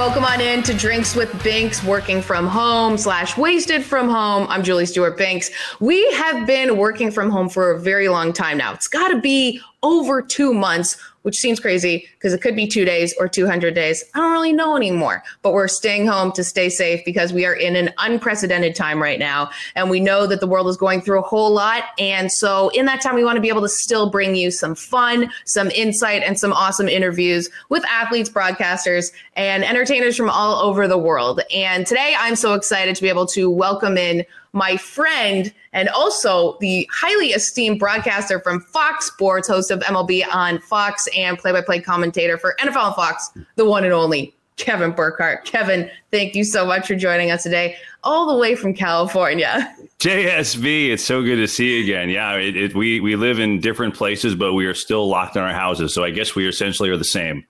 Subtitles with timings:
[0.00, 4.46] Welcome on in to Drinks with Binks, working from home slash wasted from home.
[4.48, 5.50] I'm Julie Stewart Binks.
[5.78, 8.72] We have been working from home for a very long time now.
[8.72, 12.84] It's got to be over two months which seems crazy because it could be two
[12.84, 14.04] days or 200 days.
[14.14, 17.54] I don't really know anymore, but we're staying home to stay safe because we are
[17.54, 19.50] in an unprecedented time right now.
[19.74, 21.84] And we know that the world is going through a whole lot.
[21.98, 24.74] And so, in that time, we want to be able to still bring you some
[24.74, 30.88] fun, some insight, and some awesome interviews with athletes, broadcasters, and entertainers from all over
[30.88, 31.40] the world.
[31.54, 36.56] And today, I'm so excited to be able to welcome in my friend and also
[36.60, 41.60] the highly esteemed broadcaster from Fox Sports, host of MLB on Fox and play by
[41.60, 45.44] play commentator for NFL on Fox, the one and only Kevin Burkhardt.
[45.44, 49.74] Kevin, thank you so much for joining us today, all the way from California.
[49.98, 52.08] JSB, it's so good to see you again.
[52.08, 55.42] Yeah, it, it, we we live in different places, but we are still locked in
[55.42, 55.94] our houses.
[55.94, 57.44] So I guess we essentially are the same.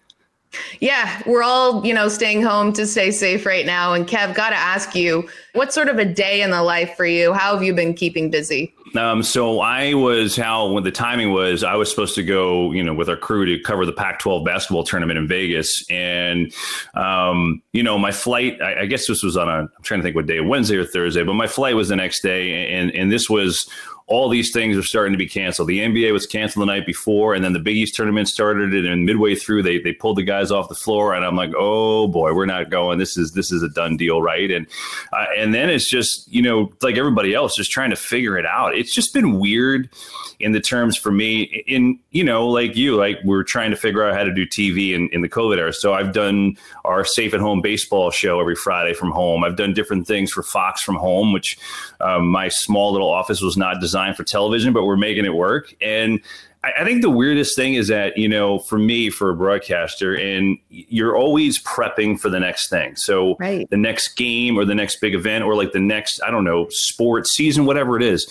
[0.81, 3.93] Yeah, we're all, you know, staying home to stay safe right now.
[3.93, 7.07] And Kev, got to ask you, what sort of a day in the life for
[7.07, 7.33] you?
[7.33, 8.75] How have you been keeping busy?
[8.97, 12.83] Um, so I was how when the timing was, I was supposed to go, you
[12.83, 16.53] know, with our crew to cover the Pac-12 basketball tournament in Vegas, and
[16.95, 18.61] um, you know, my flight.
[18.61, 19.53] I, I, guess this was on a.
[19.53, 22.23] I'm trying to think what day, Wednesday or Thursday, but my flight was the next
[22.23, 23.69] day, and and this was
[24.11, 25.69] all these things are starting to be canceled.
[25.69, 29.07] The NBA was canceled the night before, and then the Big East tournament started, and
[29.07, 32.35] midway through, they they pulled the guys off the floor, and I'm like, oh boy,
[32.35, 32.99] we're not going.
[32.99, 34.51] This is this is a done deal, right?
[34.51, 34.67] And
[35.13, 38.45] uh, and then it's just you know like everybody else, just trying to figure it
[38.45, 38.75] out.
[38.75, 39.89] It's just been weird
[40.41, 41.43] in the terms for me.
[41.69, 44.93] In you know, like you, like we're trying to figure out how to do TV
[44.93, 45.73] in, in the COVID era.
[45.73, 49.45] So I've done our safe at home baseball show every Friday from home.
[49.45, 51.57] I've done different things for Fox from home, which
[52.01, 55.35] um, my small little office was not designed designed for television, but we're making it
[55.35, 55.75] work.
[55.81, 56.21] And
[56.65, 60.15] I, I think the weirdest thing is that, you know, for me, for a broadcaster,
[60.15, 62.97] and you're always prepping for the next thing.
[62.97, 63.69] So right.
[63.71, 66.67] the next game or the next big event or like the next, I don't know,
[66.71, 68.31] sports season, whatever it is.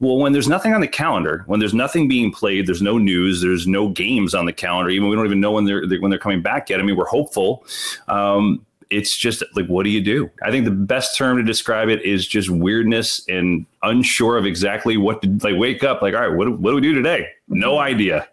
[0.00, 3.42] Well, when there's nothing on the calendar, when there's nothing being played, there's no news,
[3.42, 4.88] there's no games on the calendar.
[4.88, 6.80] Even we don't even know when they're when they're coming back yet.
[6.80, 7.66] I mean, we're hopeful.
[8.08, 10.30] Um, it's just like, what do you do?
[10.42, 14.96] I think the best term to describe it is just weirdness and unsure of exactly
[14.96, 15.56] what to like.
[15.56, 17.28] Wake up, like, all right, what, what do we do today?
[17.48, 18.28] No idea.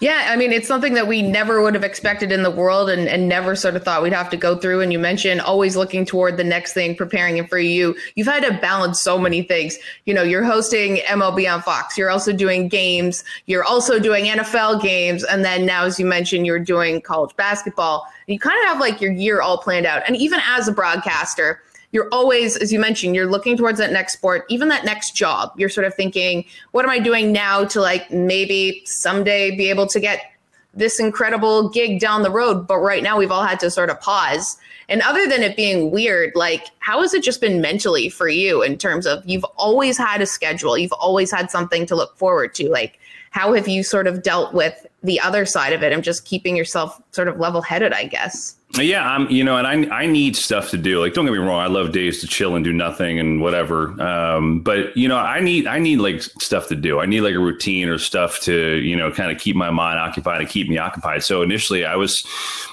[0.00, 3.08] Yeah, I mean, it's something that we never would have expected in the world and,
[3.08, 4.80] and never sort of thought we'd have to go through.
[4.80, 7.94] And you mentioned always looking toward the next thing, preparing it for you.
[8.14, 9.78] You've had to balance so many things.
[10.06, 14.82] You know, you're hosting MLB on Fox, you're also doing games, you're also doing NFL
[14.82, 15.24] games.
[15.24, 18.06] And then now, as you mentioned, you're doing college basketball.
[18.26, 20.02] You kind of have like your year all planned out.
[20.06, 21.60] And even as a broadcaster,
[21.92, 25.52] you're always, as you mentioned, you're looking towards that next sport, even that next job.
[25.56, 29.86] You're sort of thinking, what am I doing now to like maybe someday be able
[29.88, 30.32] to get
[30.72, 32.66] this incredible gig down the road?
[32.66, 34.56] But right now, we've all had to sort of pause.
[34.88, 38.62] And other than it being weird, like, how has it just been mentally for you
[38.62, 42.54] in terms of you've always had a schedule, you've always had something to look forward
[42.54, 42.68] to?
[42.68, 42.98] Like,
[43.30, 46.56] how have you sort of dealt with the other side of it and just keeping
[46.56, 48.56] yourself sort of level headed, I guess?
[48.78, 49.28] Yeah, I'm.
[49.30, 51.00] You know, and I I need stuff to do.
[51.00, 54.00] Like, don't get me wrong, I love days to chill and do nothing and whatever.
[54.00, 57.00] Um, but you know, I need I need like stuff to do.
[57.00, 59.98] I need like a routine or stuff to you know kind of keep my mind
[59.98, 61.24] occupied and keep me occupied.
[61.24, 62.24] So initially, I was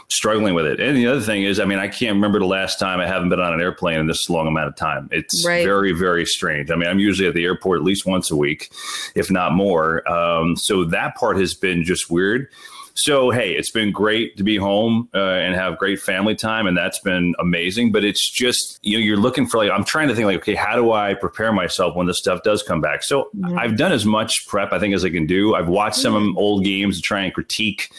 [0.09, 0.79] struggling with it.
[0.79, 3.29] And the other thing is, I mean, I can't remember the last time I haven't
[3.29, 5.09] been on an airplane in this long amount of time.
[5.11, 5.65] It's right.
[5.65, 6.69] very very strange.
[6.69, 8.69] I mean, I'm usually at the airport at least once a week,
[9.15, 10.07] if not more.
[10.07, 12.49] Um, so that part has been just weird.
[12.97, 16.75] So, hey, it's been great to be home uh, and have great family time, and
[16.75, 17.91] that's been amazing.
[17.91, 20.55] But it's just, you know, you're looking for like, I'm trying to think like, okay,
[20.55, 23.03] how do I prepare myself when this stuff does come back?
[23.03, 23.57] So, mm-hmm.
[23.57, 25.53] I've done as much prep, I think, as I can do.
[25.53, 27.91] I've watched some old games to try and critique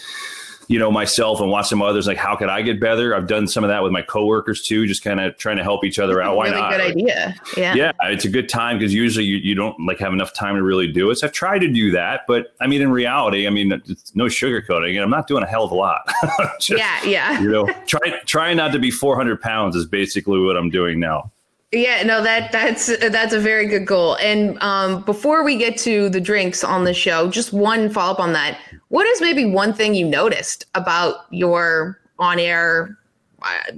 [0.68, 3.14] you know, myself and watch some others, like how could I get better?
[3.14, 5.82] I've done some of that with my coworkers too, just kind of trying to help
[5.82, 6.36] each other out.
[6.36, 6.70] Why really not?
[6.72, 7.34] Good idea.
[7.56, 7.74] Yeah.
[7.74, 7.92] Yeah.
[8.02, 10.86] It's a good time because usually you, you don't like have enough time to really
[10.86, 11.16] do it.
[11.16, 14.26] So I've tried to do that, but I mean, in reality, I mean, it's no
[14.26, 16.02] sugarcoating and I'm not doing a hell of a lot.
[16.60, 17.02] just, yeah.
[17.04, 17.40] Yeah.
[17.40, 21.32] you know, try, trying not to be 400 pounds is basically what I'm doing now.
[21.70, 24.16] Yeah, no, that that's that's a very good goal.
[24.16, 28.20] And um, before we get to the drinks on the show, just one follow up
[28.20, 28.58] on that.
[28.88, 32.96] What is maybe one thing you noticed about your on air
[33.42, 33.72] uh,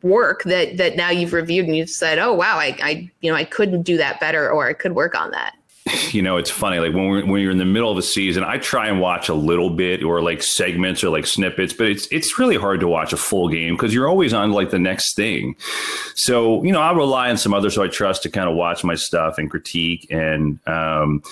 [0.00, 3.36] work that that now you've reviewed and you've said, oh wow, I, I you know
[3.36, 5.54] I couldn't do that better or I could work on that
[6.10, 6.78] you know, it's funny.
[6.78, 9.28] Like when we're when you're in the middle of a season, I try and watch
[9.28, 12.88] a little bit or like segments or like snippets, but it's it's really hard to
[12.88, 15.56] watch a full game because you're always on like the next thing.
[16.14, 18.82] So you know, I rely on some others who I trust to kind of watch
[18.82, 20.58] my stuff and critique and.
[20.66, 21.22] Um,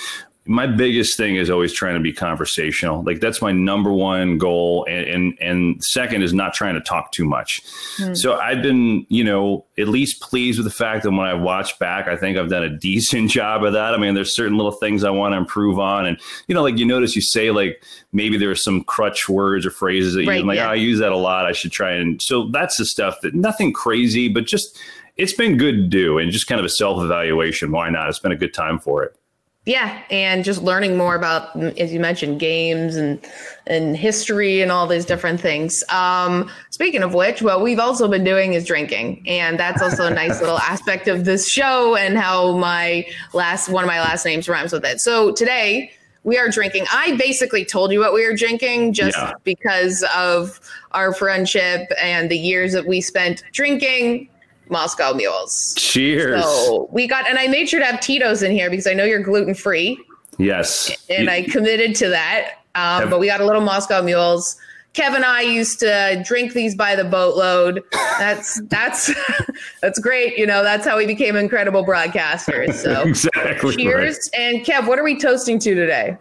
[0.44, 3.02] my biggest thing is always trying to be conversational.
[3.04, 7.12] Like that's my number one goal, and and, and second is not trying to talk
[7.12, 7.62] too much.
[7.98, 8.16] Mm.
[8.16, 11.78] So I've been, you know, at least pleased with the fact that when I watch
[11.78, 13.94] back, I think I've done a decent job of that.
[13.94, 16.18] I mean, there's certain little things I want to improve on, and
[16.48, 19.70] you know, like you notice you say like maybe there are some crutch words or
[19.70, 20.56] phrases that right, you like.
[20.56, 20.68] Yeah.
[20.68, 21.46] Oh, I use that a lot.
[21.46, 24.76] I should try and so that's the stuff that nothing crazy, but just
[25.16, 27.70] it's been good to do and just kind of a self evaluation.
[27.70, 28.08] Why not?
[28.08, 29.16] It's been a good time for it.
[29.64, 33.24] Yeah, and just learning more about, as you mentioned, games and
[33.64, 35.84] and history and all these different things.
[35.88, 40.10] Um, speaking of which, what we've also been doing is drinking, and that's also a
[40.10, 44.48] nice little aspect of this show and how my last one of my last names
[44.48, 45.00] rhymes with it.
[45.00, 45.92] So today
[46.24, 46.86] we are drinking.
[46.92, 49.32] I basically told you what we were drinking just yeah.
[49.44, 50.58] because of
[50.90, 54.28] our friendship and the years that we spent drinking
[54.68, 55.74] Moscow mules.
[55.76, 56.42] Cheers.
[56.44, 59.04] So we got, and I made sure to have Tito's in here because I know
[59.04, 60.02] you're gluten free.
[60.38, 60.90] Yes.
[61.08, 62.58] And I committed to that.
[62.74, 64.56] Um, but we got a little Moscow mules.
[64.94, 67.82] Kevin and I used to drink these by the boatload.
[68.18, 69.10] That's that's
[69.80, 70.36] that's great.
[70.36, 72.74] You know, that's how we became incredible broadcasters.
[72.74, 73.76] So exactly.
[73.76, 74.30] Cheers.
[74.34, 74.42] Right.
[74.42, 76.16] And Kev, what are we toasting to today?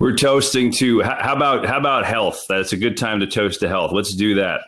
[0.00, 2.46] We're toasting to how about how about health?
[2.48, 3.92] That's a good time to toast to health.
[3.92, 4.62] Let's do that.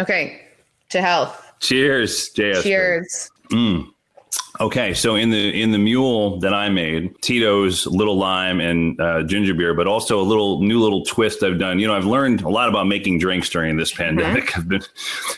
[0.00, 0.42] Okay.
[0.90, 1.43] To health.
[1.64, 2.62] Cheers, JS.
[2.62, 3.30] Cheers.
[3.50, 3.88] Mm.
[4.60, 9.22] Okay, so in the in the mule that I made, Tito's little lime and uh,
[9.24, 11.80] ginger beer, but also a little new little twist I've done.
[11.80, 14.02] You know, I've learned a lot about making drinks during this mm-hmm.
[14.02, 14.44] pandemic.
[14.44, 14.60] Mm-hmm.
[14.60, 14.82] I've been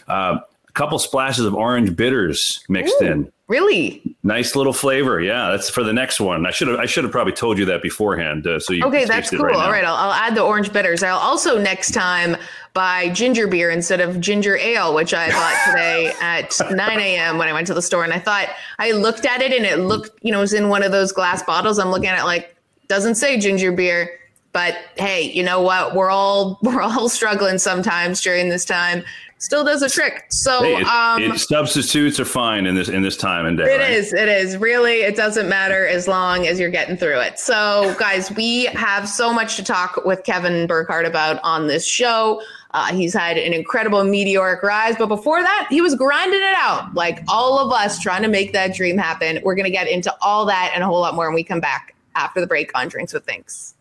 [0.09, 0.39] uh,
[0.77, 3.07] couple splashes of orange bitters mixed Ooh.
[3.07, 3.33] in.
[3.49, 4.03] Really?
[4.25, 5.21] Nice little flavor.
[5.21, 6.47] Yeah, that's for the next one.
[6.47, 8.47] I should have I should have probably told you that beforehand.
[8.47, 9.05] Uh, so you okay?
[9.05, 9.41] That's cool.
[9.41, 11.03] Right All right, I'll, I'll, add the orange bitters.
[11.03, 12.37] I'll also next time
[12.75, 17.39] buy ginger beer instead of ginger ale, which I bought today at 9 a.m.
[17.39, 18.03] when I went to the store.
[18.03, 18.49] And I thought
[18.81, 21.13] I looked at it and it looked, you know, it was in one of those
[21.13, 21.79] glass bottles.
[21.79, 22.57] I'm looking at it like
[22.89, 24.11] doesn't say ginger beer.
[24.53, 25.95] But hey, you know what?
[25.95, 29.05] We're all we're all struggling sometimes during this time
[29.39, 30.27] still does a trick.
[30.31, 33.65] So hey, it, um, it, substitutes are fine in this in this time and day.
[33.75, 33.91] It right?
[33.91, 34.13] is.
[34.13, 35.03] It is really.
[35.03, 37.39] It doesn't matter as long as you're getting through it.
[37.39, 42.43] So guys, we have so much to talk with Kevin Burkhardt about on this show.
[42.73, 46.93] Uh, he's had an incredible meteoric rise, but before that, he was grinding it out
[46.95, 49.41] like all of us trying to make that dream happen.
[49.43, 51.61] We're going to get into all that and a whole lot more when we come
[51.61, 53.76] back after the break on Drinks with Binks.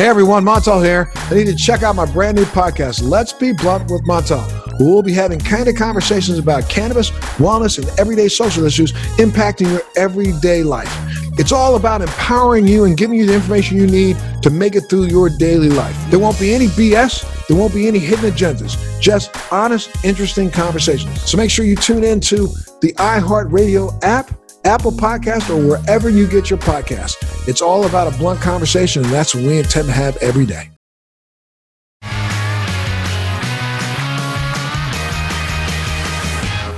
[0.00, 1.10] Hey everyone, Montel here.
[1.14, 4.42] I need to check out my brand new podcast, Let's Be Blunt with Montel.
[4.80, 10.62] We'll be having candid conversations about cannabis, wellness, and everyday social issues impacting your everyday
[10.62, 10.90] life.
[11.38, 14.88] It's all about empowering you and giving you the information you need to make it
[14.88, 15.94] through your daily life.
[16.10, 21.20] There won't be any BS, there won't be any hidden agendas, just honest, interesting conversations.
[21.30, 22.46] So make sure you tune in to
[22.80, 24.30] the iHeartRadio app
[24.64, 27.16] Apple Podcast, or wherever you get your podcast.
[27.48, 30.70] It's all about a blunt conversation, and that's what we intend to have every day.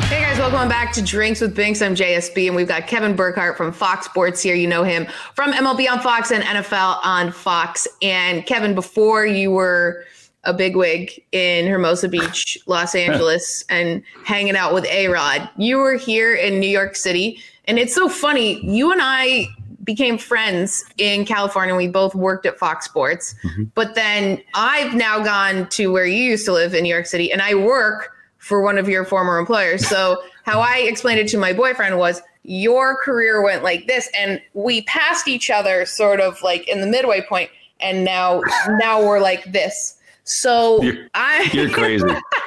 [0.09, 1.83] Hey guys, welcome back to Drinks with Binks.
[1.83, 4.55] I'm JSB, and we've got Kevin Burkhardt from Fox Sports here.
[4.55, 7.89] You know him from MLB on Fox and NFL on Fox.
[8.01, 10.05] And Kevin, before you were
[10.45, 15.49] a bigwig in Hermosa Beach, Los Angeles, and hanging out with A Rod.
[15.57, 18.65] You were here in New York City and it's so funny.
[18.65, 19.49] You and I
[19.85, 21.75] became friends in California.
[21.75, 23.35] We both worked at Fox Sports.
[23.45, 23.65] Mm-hmm.
[23.75, 27.33] But then I've now gone to where you used to live in New York City
[27.33, 29.87] and I work for one of your former employers.
[29.87, 34.41] So how I explained it to my boyfriend was your career went like this and
[34.55, 37.51] we passed each other sort of like in the midway point
[37.81, 38.43] and now
[38.79, 39.99] now we're like this.
[40.25, 42.07] So you're, I You're crazy.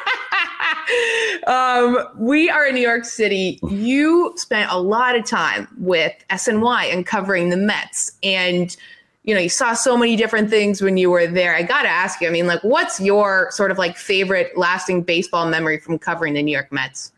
[1.48, 3.60] um, we are in New York City.
[3.70, 8.12] You spent a lot of time with SNY and covering the Mets.
[8.24, 8.76] And,
[9.24, 11.56] you know, you saw so many different things when you were there.
[11.56, 15.04] I got to ask you, I mean, like, what's your sort of like favorite lasting
[15.04, 17.12] baseball memory from covering the New York Mets?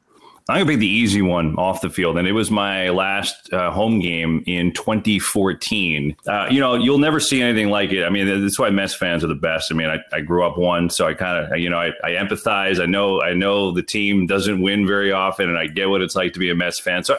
[0.49, 3.69] I'm gonna pick the easy one off the field, and it was my last uh,
[3.69, 6.15] home game in 2014.
[6.25, 8.05] Uh, you know, you'll never see anything like it.
[8.05, 9.73] I mean, that's why Mets fans are the best.
[9.73, 12.11] I mean, I, I grew up one, so I kind of, you know, I, I,
[12.11, 12.81] empathize.
[12.81, 16.15] I know, I know the team doesn't win very often, and I get what it's
[16.15, 17.03] like to be a Mets fan.
[17.03, 17.17] So,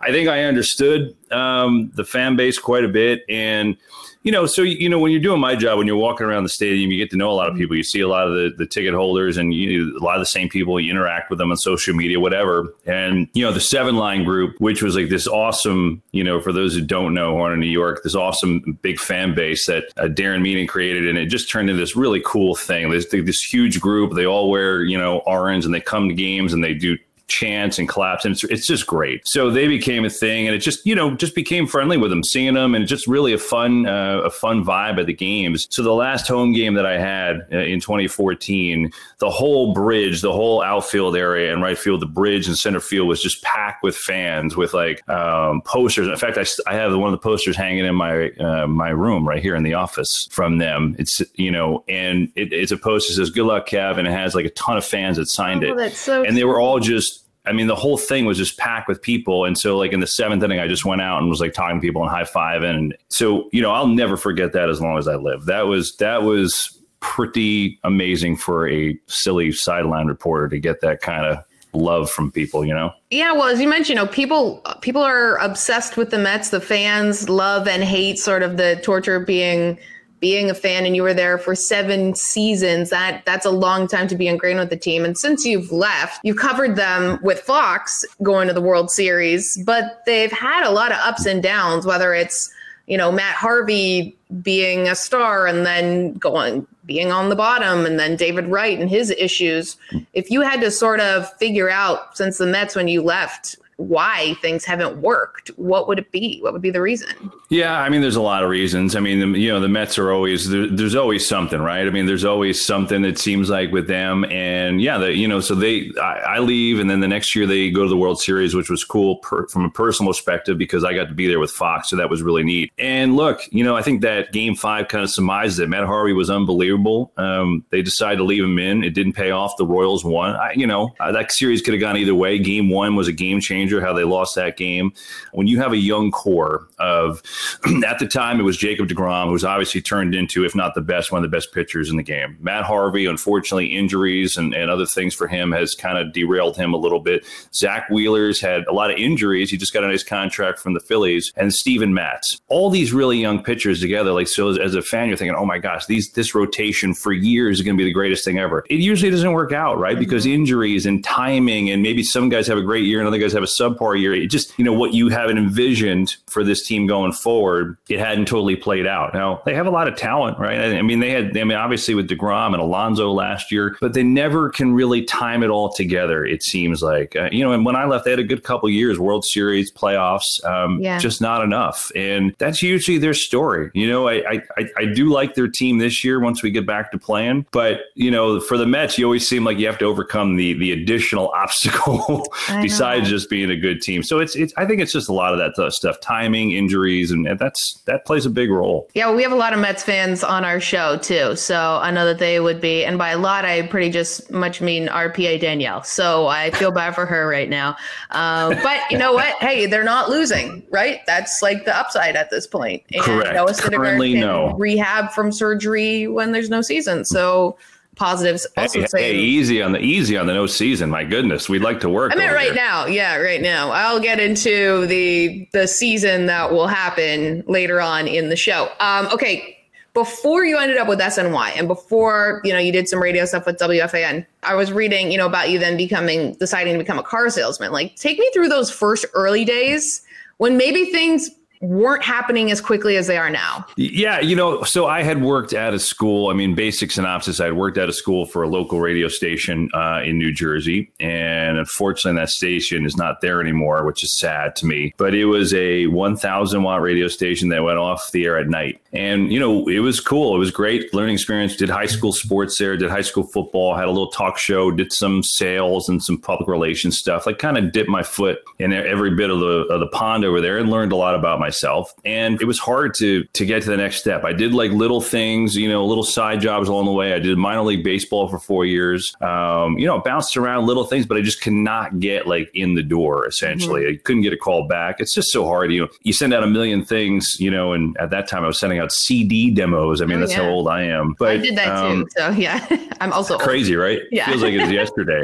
[0.00, 3.76] I think I understood um, the fan base quite a bit, and
[4.22, 6.50] you know, so you know, when you're doing my job, when you're walking around the
[6.50, 7.74] stadium, you get to know a lot of people.
[7.74, 10.26] You see a lot of the, the ticket holders, and you, a lot of the
[10.26, 10.78] same people.
[10.78, 12.74] You interact with them on social media, whatever.
[12.84, 16.52] And you know, the Seven Line Group, which was like this awesome, you know, for
[16.52, 19.84] those who don't know, who are in New York, this awesome big fan base that
[19.96, 22.90] uh, Darren Meenan created, and it just turned into this really cool thing.
[22.90, 24.12] There's this huge group.
[24.12, 26.98] They all wear you know orange, and they come to games, and they do
[27.30, 29.22] chants and claps, and it's, it's just great.
[29.24, 32.22] So they became a thing, and it just you know just became friendly with them,
[32.22, 35.66] seeing them, and just really a fun uh, a fun vibe at the games.
[35.70, 40.32] So the last home game that I had uh, in 2014, the whole bridge, the
[40.32, 43.96] whole outfield area and right field, the bridge and center field was just packed with
[43.96, 46.08] fans with like um, posters.
[46.08, 49.26] In fact, I, I have one of the posters hanging in my uh, my room
[49.26, 50.96] right here in the office from them.
[50.98, 54.12] It's you know, and it, it's a poster that says "Good luck, Kev," and it
[54.12, 56.60] has like a ton of fans that signed Oh, it, that's so and they were
[56.60, 57.19] all just.
[57.46, 59.44] I mean, the whole thing was just packed with people.
[59.44, 61.76] And so, like, in the seventh inning, I just went out and was like talking
[61.76, 62.62] to people and high five.
[62.62, 65.46] And so, you know, I'll never forget that as long as I live.
[65.46, 71.24] That was, that was pretty amazing for a silly sideline reporter to get that kind
[71.24, 71.42] of
[71.72, 72.92] love from people, you know?
[73.10, 76.50] Yeah, well, as you mentioned, you know, people people are obsessed with the Mets.
[76.50, 79.78] The fans love and hate sort of the torture being
[80.20, 82.90] being a fan, and you were there for seven seasons.
[82.90, 85.04] That that's a long time to be ingrained with the team.
[85.04, 90.02] And since you've left, you've covered them with Fox going to the World Series, but
[90.06, 91.86] they've had a lot of ups and downs.
[91.86, 92.52] Whether it's
[92.86, 97.98] you know Matt Harvey being a star and then going being on the bottom and
[98.00, 99.76] then David Wright and his issues.
[100.12, 104.34] If you had to sort of figure out since the Mets when you left why
[104.42, 106.38] things haven't worked, what would it be?
[106.40, 107.32] What would be the reason?
[107.48, 108.94] Yeah, I mean, there's a lot of reasons.
[108.94, 111.86] I mean, the, you know, the Mets are always there, there's always something, right?
[111.86, 115.40] I mean, there's always something that seems like with them, and yeah, the, you know,
[115.40, 118.20] so they I, I leave, and then the next year they go to the World
[118.20, 121.40] Series, which was cool per, from a personal perspective because I got to be there
[121.40, 122.70] with Fox, so that was really neat.
[122.78, 125.70] And look, you know, I think that Game Five kind of surmises it.
[125.70, 127.12] Matt Harvey was unbelievable.
[127.16, 128.84] Um, they decided to leave him in.
[128.84, 129.56] It didn't pay off.
[129.56, 130.36] The Royals won.
[130.36, 132.38] I, you know, uh, that series could have gone either way.
[132.38, 133.69] Game One was a game changer.
[133.78, 134.92] How they lost that game.
[135.32, 137.22] When you have a young core of,
[137.86, 141.12] at the time it was Jacob deGrom, who's obviously turned into, if not the best,
[141.12, 142.38] one of the best pitchers in the game.
[142.40, 146.72] Matt Harvey, unfortunately, injuries and, and other things for him has kind of derailed him
[146.72, 147.26] a little bit.
[147.54, 149.50] Zack Wheeler's had a lot of injuries.
[149.50, 152.40] He just got a nice contract from the Phillies, and Steven Matz.
[152.48, 154.12] All these really young pitchers together.
[154.12, 157.12] Like so, as, as a fan, you're thinking, oh my gosh, these this rotation for
[157.12, 158.64] years is going to be the greatest thing ever.
[158.70, 159.92] It usually doesn't work out, right?
[159.92, 160.00] Mm-hmm.
[160.00, 163.32] Because injuries and timing, and maybe some guys have a great year and other guys
[163.32, 164.14] have a subpar year.
[164.14, 168.26] It just you know what you have envisioned for this team going forward, it hadn't
[168.26, 169.12] totally played out.
[169.14, 170.58] Now they have a lot of talent, right?
[170.60, 174.02] I mean, they had, I mean, obviously with deGrom and Alonso last year, but they
[174.02, 176.24] never can really time it all together.
[176.24, 178.68] It seems like, uh, you know, and when I left, they had a good couple
[178.70, 180.98] years, World Series, playoffs, um, Yeah.
[180.98, 183.70] just not enough, and that's usually their story.
[183.74, 186.90] You know, I, I I do like their team this year once we get back
[186.92, 189.84] to playing, but you know, for the Mets, you always seem like you have to
[189.86, 192.26] overcome the the additional obstacle
[192.62, 194.02] besides just being a good team.
[194.02, 197.10] So it's it's I think it's just a lot of that uh, stuff, timing, injuries,
[197.10, 198.88] and that's that plays a big role.
[198.94, 201.90] Yeah, well, we have a lot of Mets fans on our show too, so I
[201.90, 205.40] know that they would be, and by a lot, I pretty just much mean RPA
[205.40, 205.82] Danielle.
[205.82, 207.76] So I feel bad for her right now.
[208.10, 209.34] Uh, but you know what?
[209.36, 211.00] Hey, they're not losing, right?
[211.06, 212.82] That's like the upside at this point.
[212.92, 213.34] And Correct.
[213.34, 214.54] Noah Currently, no.
[214.58, 217.04] rehab from surgery when there's no season.
[217.04, 217.56] So
[218.00, 218.46] positives.
[218.56, 219.14] Also Hey, saying.
[219.14, 220.90] hey, easy on the easy on the no season.
[220.90, 222.12] My goodness, we'd like to work.
[222.12, 222.54] I meant right here.
[222.54, 222.86] now.
[222.86, 223.70] Yeah, right now.
[223.70, 228.70] I'll get into the the season that will happen later on in the show.
[228.80, 229.56] Um, okay,
[229.92, 233.44] before you ended up with SNY and before you know you did some radio stuff
[233.46, 237.02] with WFAN, I was reading you know about you then becoming deciding to become a
[237.02, 237.70] car salesman.
[237.70, 240.02] Like, take me through those first early days
[240.38, 241.28] when maybe things
[241.60, 243.66] weren't happening as quickly as they are now.
[243.76, 246.30] Yeah, you know, so I had worked at a school.
[246.30, 247.38] I mean, basic synopsis.
[247.38, 250.90] I had worked at a school for a local radio station uh, in New Jersey,
[251.00, 254.94] and unfortunately, that station is not there anymore, which is sad to me.
[254.96, 258.79] But it was a 1,000 watt radio station that went off the air at night,
[258.92, 260.34] and you know, it was cool.
[260.34, 261.56] It was great learning experience.
[261.56, 262.76] Did high school sports there.
[262.76, 263.76] Did high school football.
[263.76, 264.70] Had a little talk show.
[264.70, 267.26] Did some sales and some public relations stuff.
[267.26, 270.40] Like, kind of dipped my foot in every bit of the of the pond over
[270.40, 271.94] there, and learned a lot about myself.
[272.04, 274.24] And it was hard to to get to the next step.
[274.24, 277.12] I did like little things, you know, little side jobs along the way.
[277.12, 279.14] I did minor league baseball for four years.
[279.20, 282.74] Um, you know, bounced around little things, but I just could not get like in
[282.74, 283.26] the door.
[283.26, 284.96] Essentially, I couldn't get a call back.
[284.98, 285.72] It's just so hard.
[285.72, 288.48] You know, you send out a million things, you know, and at that time I
[288.48, 290.00] was sending out CD demos.
[290.02, 291.14] I mean, Oh, that's how old I am.
[291.18, 292.08] But I did that um, too.
[292.16, 292.66] So yeah,
[293.00, 293.42] I'm also old.
[293.42, 294.00] crazy, right?
[294.10, 294.26] Yeah.
[294.26, 295.22] Feels like it was yesterday.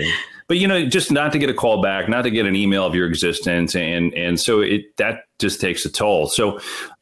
[0.49, 2.87] But you know, just not to get a call back, not to get an email
[2.87, 6.29] of your existence, and and so it that just takes a toll.
[6.29, 6.61] So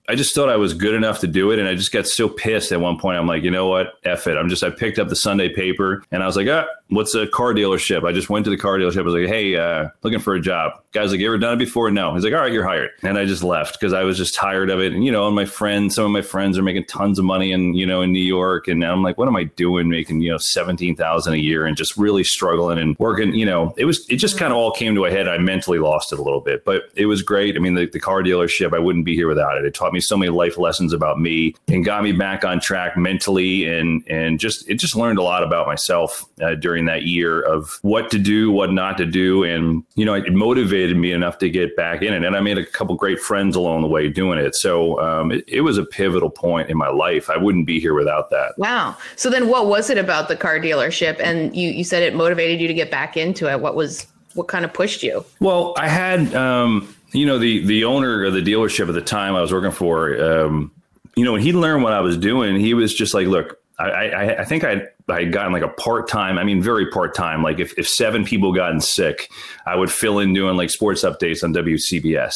[0.08, 1.58] I just thought I was good enough to do it.
[1.58, 3.18] And I just got so pissed at one point.
[3.18, 3.94] I'm like, you know what?
[4.04, 4.36] F it.
[4.36, 7.26] I'm just, I picked up the Sunday paper and I was like, ah, what's a
[7.26, 8.06] car dealership?
[8.06, 9.00] I just went to the car dealership.
[9.00, 10.80] I was like, hey, uh, looking for a job.
[10.92, 11.90] Guy's like, you ever done it before?
[11.90, 12.14] No.
[12.14, 12.90] He's like, all right, you're hired.
[13.02, 14.92] And I just left because I was just tired of it.
[14.92, 17.52] And, you know, and my friends, some of my friends are making tons of money
[17.52, 18.68] in, you know, in New York.
[18.68, 21.96] And I'm like, what am I doing making, you know, 17,000 a year and just
[21.96, 25.04] really struggling and working, you know, it was, it just kind of all came to
[25.04, 25.26] a head.
[25.26, 27.56] I mentally lost it a little bit, but it was great.
[27.56, 29.64] I mean, the, the car dealership, I wouldn't be here without it.
[29.64, 32.96] It taught me so many life lessons about me and got me back on track
[32.96, 33.66] mentally.
[33.66, 37.78] And, and just, it just learned a lot about myself uh, during that year of
[37.82, 39.44] what to do, what not to do.
[39.44, 42.24] And, you know, it motivated me enough to get back in it.
[42.24, 44.54] And I made a couple great friends along the way doing it.
[44.54, 47.30] So um, it, it was a pivotal point in my life.
[47.30, 48.54] I wouldn't be here without that.
[48.58, 48.96] Wow.
[49.16, 51.20] So then what was it about the car dealership?
[51.20, 53.60] And you, you said it motivated you to get back into it.
[53.60, 55.24] What was, what kind of pushed you?
[55.40, 59.36] Well, I had, um, you know, the, the owner of the dealership at the time
[59.36, 60.72] I was working for, um,
[61.16, 63.88] you know, when he learned what I was doing, he was just like, look, I,
[63.88, 66.38] I, I think I had gotten like a part time.
[66.38, 67.42] I mean, very part time.
[67.42, 69.30] Like if if seven people gotten sick,
[69.66, 72.32] I would fill in doing like sports updates on WCBS.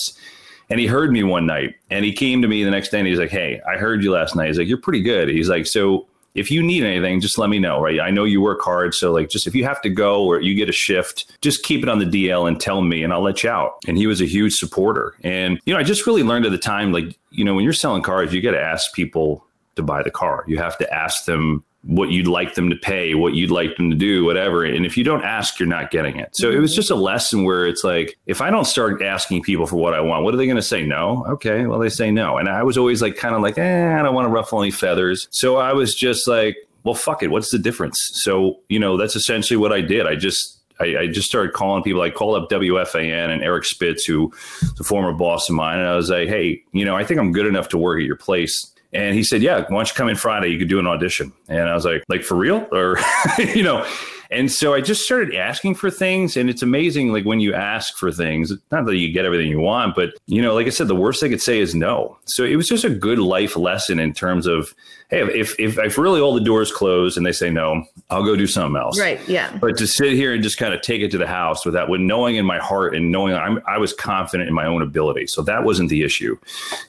[0.71, 3.09] And he heard me one night, and he came to me the next day, and
[3.09, 5.67] he's like, "Hey, I heard you last night." He's like, "You're pretty good." He's like,
[5.67, 7.99] "So." If you need anything, just let me know, right?
[7.99, 8.95] I know you work hard.
[8.95, 11.83] So, like, just if you have to go or you get a shift, just keep
[11.83, 13.79] it on the DL and tell me, and I'll let you out.
[13.89, 15.15] And he was a huge supporter.
[15.25, 17.73] And, you know, I just really learned at the time, like, you know, when you're
[17.73, 19.48] selling cars, you got to ask people
[19.79, 20.45] to buy the car.
[20.47, 23.91] You have to ask them what you'd like them to pay, what you'd like them
[23.91, 24.65] to do, whatever.
[24.65, 26.37] And if you don't ask, you're not getting it.
[26.37, 29.67] So it was just a lesson where it's like, if I don't start asking people
[29.67, 30.85] for what I want, what are they going to say?
[30.85, 31.25] No.
[31.29, 31.67] Okay.
[31.67, 32.37] Well, they say no.
[32.37, 34.73] And I was always like, kind of like, eh, I don't want to ruffle any
[34.73, 35.29] feathers.
[35.31, 37.29] So I was just like, well, fuck it.
[37.29, 37.99] What's the difference?
[38.15, 40.07] So, you know, that's essentially what I did.
[40.07, 42.03] I just, I, I, just started calling people.
[42.03, 45.89] I called up WFAN and Eric Spitz, who is a former boss of mine, and
[45.89, 48.17] I was like, "Hey, you know, I think I'm good enough to work at your
[48.17, 48.73] place.
[48.93, 50.49] And he said, "Yeah, why don't you come in Friday?
[50.49, 52.99] You could do an audition." And I was like, "Like for real?" Or
[53.39, 53.87] you know,
[54.31, 57.13] and so I just started asking for things, and it's amazing.
[57.13, 60.43] Like when you ask for things, not that you get everything you want, but you
[60.43, 62.19] know, like I said, the worst they could say is no.
[62.27, 64.75] So it was just a good life lesson in terms of,
[65.11, 68.37] hey, if if, if really all the doors close and they say no, I'll go
[68.37, 68.99] do something else.
[68.99, 69.21] Right.
[69.29, 69.57] Yeah.
[69.57, 72.01] But to sit here and just kind of take it to the house without, with
[72.01, 75.43] knowing in my heart and knowing I'm, I was confident in my own ability, so
[75.43, 76.37] that wasn't the issue.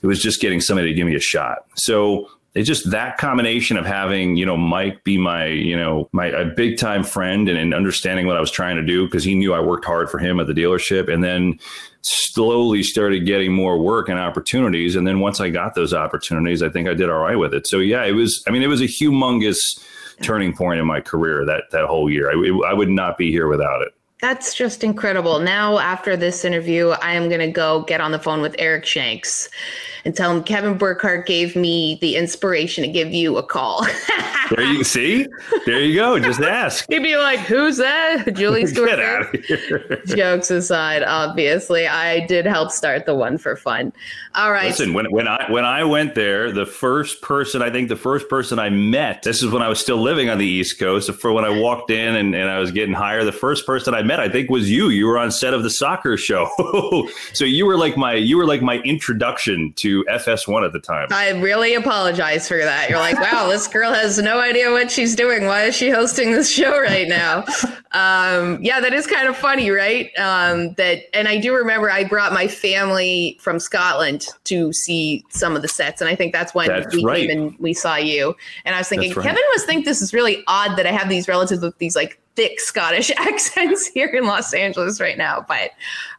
[0.02, 1.60] It was just getting somebody to give me a shot.
[1.76, 6.26] So it's just that combination of having you know mike be my you know my
[6.26, 9.34] a big time friend and, and understanding what i was trying to do because he
[9.34, 11.58] knew i worked hard for him at the dealership and then
[12.02, 16.68] slowly started getting more work and opportunities and then once i got those opportunities i
[16.68, 17.66] think i did all right with it.
[17.66, 19.58] So yeah it was i mean it was a humongous
[20.22, 22.30] turning point in my career that that whole year.
[22.30, 25.40] I, it, I would not be here without it that's just incredible.
[25.40, 28.86] Now, after this interview, I am going to go get on the phone with Eric
[28.86, 29.50] Shanks
[30.04, 33.86] and tell him Kevin Burkhardt gave me the inspiration to give you a call.
[34.50, 35.26] there you see.
[35.66, 36.20] There you go.
[36.20, 36.86] Just ask.
[36.90, 38.90] He'd be like, "Who's that?" Julie Stewart.
[38.90, 40.02] Get out of here.
[40.06, 43.94] Jokes aside, obviously, I did help start the one for fun.
[44.36, 44.68] All right.
[44.68, 48.30] Listen, when when I when I went there, the first person I think the first
[48.30, 49.24] person I met.
[49.24, 51.12] This is when I was still living on the East Coast.
[51.14, 54.02] For when I walked in and, and I was getting hired, the first person I
[54.10, 54.90] met, I think, was you.
[54.90, 56.50] You were on set of the soccer show,
[57.34, 60.80] so you were like my you were like my introduction to to FS1 at the
[60.80, 61.08] time.
[61.12, 62.90] I really apologize for that.
[62.90, 65.46] You're like, wow, this girl has no idea what she's doing.
[65.46, 67.44] Why is she hosting this show right now?
[67.92, 70.12] Um, yeah, that is kind of funny, right?
[70.18, 75.56] Um, that, and I do remember I brought my family from Scotland to see some
[75.56, 77.28] of the sets, and I think that's when that's we right.
[77.28, 78.36] came and we saw you.
[78.66, 79.24] And I was thinking, right.
[79.24, 82.20] Kevin must think this is really odd that I have these relatives with these like
[82.40, 85.46] thick Scottish accents here in Los Angeles right now.
[85.46, 85.72] But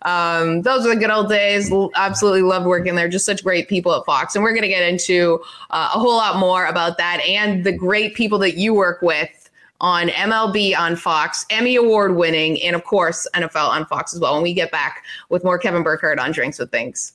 [0.02, 1.72] um, those are the good old days.
[1.94, 3.08] Absolutely loved working there.
[3.08, 4.34] Just such great people at Fox.
[4.34, 7.72] And we're going to get into uh, a whole lot more about that and the
[7.72, 12.84] great people that you work with on MLB on Fox, Emmy Award winning, and of
[12.84, 14.34] course, NFL on Fox as well.
[14.34, 17.14] When we get back with more Kevin Burkhardt on Drinks with Binks.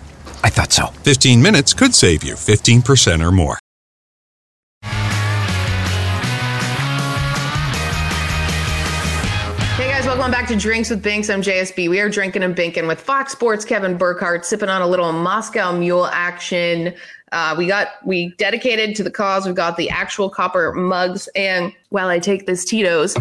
[0.43, 0.87] I thought so.
[1.03, 3.57] 15 minutes could save you 15% or more.
[9.77, 11.29] Hey guys, welcome back to Drinks with Binks.
[11.29, 11.89] I'm JSB.
[11.89, 15.71] We are drinking and binking with Fox Sports Kevin Burkhardt, sipping on a little Moscow
[15.71, 16.93] Mule action.
[17.31, 19.45] Uh, we got we dedicated to the cause.
[19.45, 23.15] We've got the actual copper mugs, and while I take this Tito's,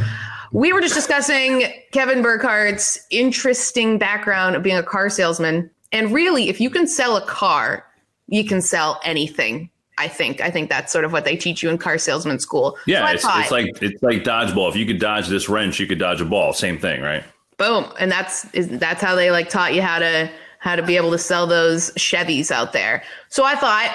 [0.53, 5.71] we were just discussing Kevin Burkhardt's interesting background of being a car salesman.
[5.93, 7.87] And really, if you can sell a car,
[8.29, 9.71] you can sell anything.
[9.99, 10.41] I think.
[10.41, 12.79] I think that's sort of what they teach you in car salesman school.
[12.87, 14.71] Yeah, So it's, it's like it's like dodgeball.
[14.71, 16.55] If you could dodge this wrench, you could dodge a ball.
[16.55, 17.23] Same thing, right?
[17.61, 21.11] boom, and that's that's how they like taught you how to how to be able
[21.13, 23.03] to sell those Chevys out there.
[23.29, 23.95] So I thought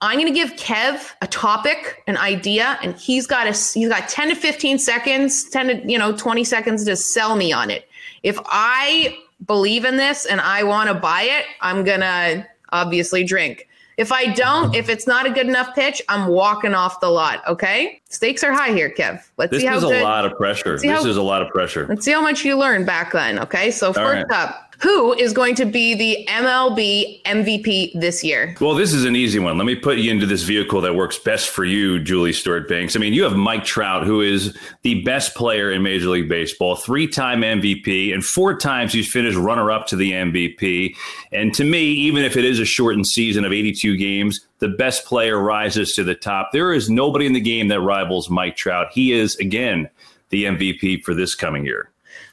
[0.00, 4.08] I'm going to give Kev a topic, an idea, and he's got a he's got
[4.08, 7.88] 10 to 15 seconds, 10 to you know 20 seconds to sell me on it.
[8.22, 13.68] If I believe in this and I want to buy it, I'm gonna obviously drink.
[13.96, 17.46] If I don't, if it's not a good enough pitch, I'm walking off the lot.
[17.48, 19.22] Okay, stakes are high here, Kev.
[19.36, 20.78] Let's see how This see how is a lot of pressure.
[20.78, 21.86] This how- is a lot of pressure.
[21.88, 23.38] Let's see how much you learned back then.
[23.38, 24.32] Okay, so first right.
[24.32, 28.54] up, who is going to be the MLB MVP this year?
[28.60, 29.58] Well, this is an easy one.
[29.58, 32.94] Let me put you into this vehicle that works best for you, Julie Stewart Binks.
[32.94, 36.76] I mean, you have Mike Trout, who is the best player in Major League Baseball,
[36.76, 40.94] three time MVP, and four times he's finished runner up to the MVP.
[41.32, 45.04] And to me, even if it is a shortened season of 82 games, the best
[45.04, 46.50] player rises to the top.
[46.52, 48.88] There is nobody in the game that rivals Mike Trout.
[48.92, 49.88] He is, again,
[50.30, 51.90] the MVP for this coming year.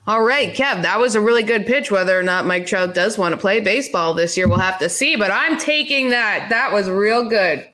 [0.07, 1.89] All right, Kev, that was a really good pitch.
[1.89, 4.89] Whether or not Mike Trout does want to play baseball this year, we'll have to
[4.89, 5.15] see.
[5.15, 6.49] But I'm taking that.
[6.49, 7.67] That was real good.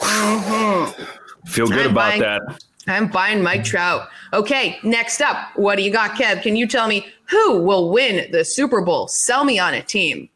[0.00, 1.02] Mm-hmm.
[1.46, 2.42] Feel good I'm about buying- that.
[2.88, 4.08] I'm buying Mike Trout.
[4.32, 6.42] Okay, next up, what do you got, Kev?
[6.42, 9.06] Can you tell me who will win the Super Bowl?
[9.08, 10.28] Sell me on a team.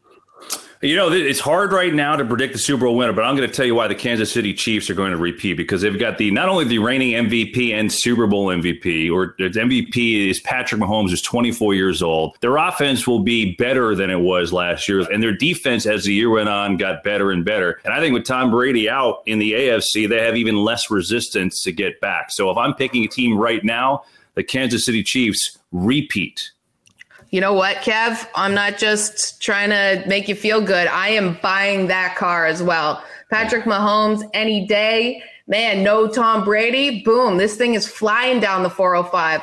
[0.83, 3.49] You know, it's hard right now to predict the Super Bowl winner, but I'm going
[3.49, 6.19] to tell you why the Kansas City Chiefs are going to repeat because they've got
[6.19, 11.09] the not only the reigning MVP and Super Bowl MVP, or MVP is Patrick Mahomes,
[11.09, 12.37] who's 24 years old.
[12.43, 16.13] Their offense will be better than it was last year, and their defense, as the
[16.13, 17.81] year went on, got better and better.
[17.87, 21.63] And I think with Tom Brady out in the AFC, they have even less resistance
[21.63, 22.31] to get back.
[22.31, 26.53] So if I'm picking a team right now, the Kansas City Chiefs repeat.
[27.37, 28.27] You know what, Kev?
[28.35, 30.87] I'm not just trying to make you feel good.
[30.87, 33.05] I am buying that car as well.
[33.31, 35.23] Patrick Mahomes, any day.
[35.47, 37.03] Man, no Tom Brady.
[37.03, 37.37] Boom.
[37.37, 39.43] This thing is flying down the 405.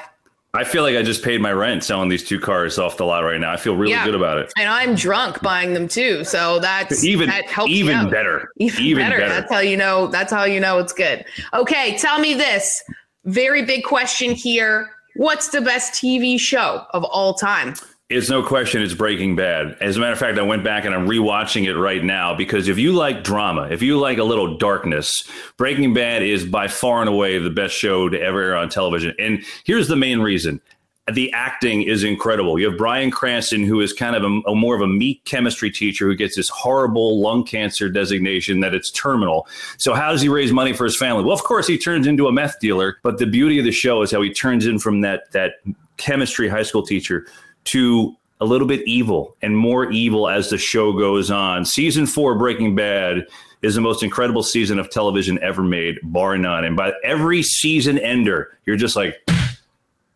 [0.56, 3.20] I feel like I just paid my rent selling these two cars off the lot
[3.20, 3.52] right now.
[3.52, 4.06] I feel really Yeah.
[4.06, 4.52] good about it.
[4.58, 6.24] And I'm drunk buying them too.
[6.24, 8.10] So that's even that helps you even out.
[8.12, 9.20] better Even, better.
[9.20, 11.26] That's how you know that's how you know it's good.
[11.54, 12.84] Okay, tell me this.
[13.26, 14.90] Very big question here.
[15.16, 17.76] What's the best TV show of all time?
[18.10, 19.76] it's no question it's breaking bad.
[19.82, 22.68] As a matter of fact i went back and i'm rewatching it right now because
[22.68, 25.24] if you like drama if you like a little darkness
[25.58, 29.16] breaking bad is by far and away the best show to ever air on television.
[29.18, 30.62] And here's the main reason
[31.12, 32.58] the acting is incredible.
[32.58, 35.70] You have Bryan Cranston, who is kind of a, a more of a meat chemistry
[35.70, 39.46] teacher who gets this horrible lung cancer designation that it's terminal.
[39.78, 41.24] So how does he raise money for his family?
[41.24, 42.98] Well, of course, he turns into a meth dealer.
[43.04, 45.56] But the beauty of the show is how he turns in from that that
[45.98, 47.28] chemistry high school teacher
[47.66, 51.66] to a little bit evil and more evil as the show goes on.
[51.66, 53.28] Season four, Breaking Bad,
[53.62, 56.64] is the most incredible season of television ever made, bar none.
[56.66, 59.18] And by every season ender, you're just like,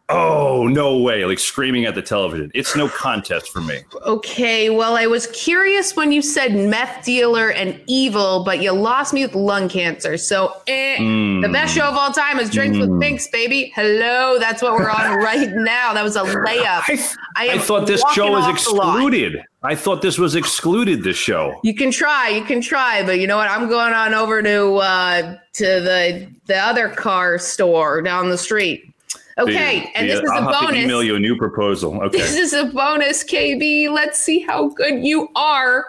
[0.09, 2.51] oh, no way, like screaming at the television.
[2.53, 3.79] It's no contest for me.
[4.05, 9.13] Okay, well, I was curious when you said meth dealer and evil, but you lost
[9.13, 10.17] me with lung cancer.
[10.17, 13.71] So, eh, the best show of all time is Drinks with Binks, baby.
[13.75, 15.93] Hello, that's what we're on right now.
[15.93, 16.83] That was a layup.
[16.87, 18.95] I, I I thought this show was off the lot.
[18.95, 19.41] excluded.
[19.63, 21.59] I thought this was excluded, this show.
[21.63, 23.49] You can try, you can try, but you know what?
[23.49, 28.93] I'm going on over to uh, to the the other car store down the street.
[29.39, 30.83] Okay, The- and the- this is I'll a bonus.
[30.83, 32.01] email you a new proposal.
[32.03, 32.17] Okay.
[32.17, 33.89] This is a bonus, KB.
[33.89, 35.85] Let's see how good you are.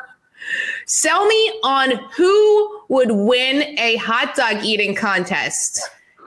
[0.86, 5.80] Sell me on who would win a hot dog eating contest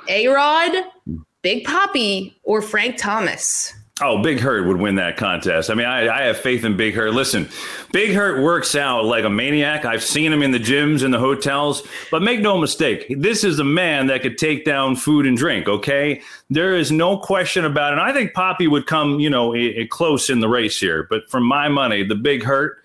[0.07, 0.71] A Rod,
[1.41, 3.73] Big Poppy, or Frank Thomas?
[4.03, 5.69] Oh, Big Hurt would win that contest.
[5.69, 7.13] I mean, I, I have faith in Big Hurt.
[7.13, 7.47] Listen,
[7.91, 9.85] Big Hurt works out like a maniac.
[9.85, 13.59] I've seen him in the gyms and the hotels, but make no mistake, this is
[13.59, 15.67] a man that could take down food and drink.
[15.67, 17.99] Okay, there is no question about it.
[17.99, 21.05] And I think Poppy would come, you know, i- i- close in the race here.
[21.09, 22.77] But for my money, the Big Hurt,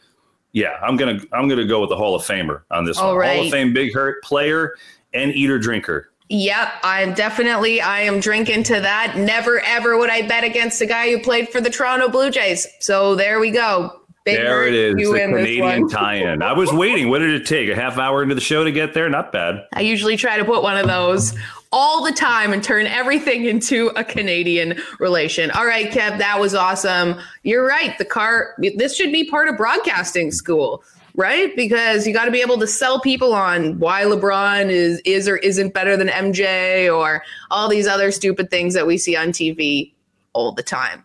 [0.53, 3.25] yeah, I'm gonna I'm gonna go with the Hall of Famer on this All one.
[3.27, 4.75] Hall of Fame Big Hurt player
[5.15, 6.11] and eater drinker.
[6.29, 9.17] Yep, I'm definitely I am drinking to that.
[9.17, 12.67] Never ever would I bet against a guy who played for the Toronto Blue Jays.
[12.81, 14.01] So there we go.
[14.25, 16.43] Big there it is, the Canadian tie-in.
[16.43, 17.11] I was waiting.
[17.11, 17.71] What did it take?
[17.71, 19.09] A half hour into the show to get there?
[19.09, 19.65] Not bad.
[19.75, 21.33] I usually try to put one of those
[21.71, 25.53] all the time and turn everything into a Canadian relation.
[25.53, 27.21] All right, Kev, that was awesome.
[27.45, 27.97] You're right.
[27.99, 30.83] The car, this should be part of broadcasting school,
[31.17, 31.55] right?
[31.57, 35.39] Because you got to be able to sell people on why LeBron is is or
[35.39, 39.93] isn't better than MJ or all these other stupid things that we see on TV
[40.35, 41.03] all the time.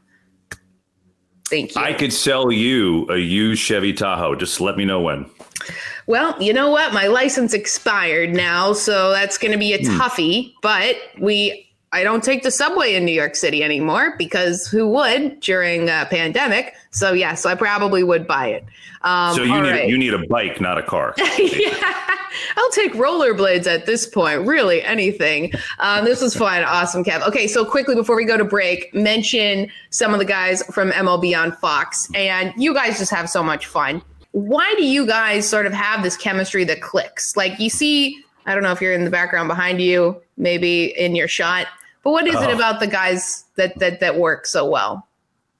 [1.45, 1.81] Thank you.
[1.81, 4.35] I could sell you a used Chevy Tahoe.
[4.35, 5.29] Just let me know when.
[6.07, 6.93] Well, you know what?
[6.93, 9.99] My license expired now, so that's going to be a Hmm.
[9.99, 10.53] toughie.
[10.61, 15.41] But we, I don't take the subway in New York City anymore because who would
[15.41, 16.73] during a pandemic?
[16.91, 18.65] So yes, I probably would buy it.
[19.01, 19.89] Um, So you need right.
[19.89, 21.13] you need a bike, not a car.
[21.37, 22.07] yeah,
[22.55, 24.45] I'll take rollerblades at this point.
[24.47, 25.51] Really, anything.
[25.79, 26.63] Um, this was fun.
[26.63, 27.27] Awesome, Kev.
[27.27, 31.37] Okay, so quickly before we go to break, mention some of the guys from MLB
[31.37, 32.09] on Fox.
[32.13, 34.01] And you guys just have so much fun.
[34.31, 37.35] Why do you guys sort of have this chemistry that clicks?
[37.35, 41.15] Like you see, I don't know if you're in the background behind you, maybe in
[41.15, 41.67] your shot,
[42.03, 42.55] but what is it Oh.
[42.55, 45.07] about the guys that that that work so well?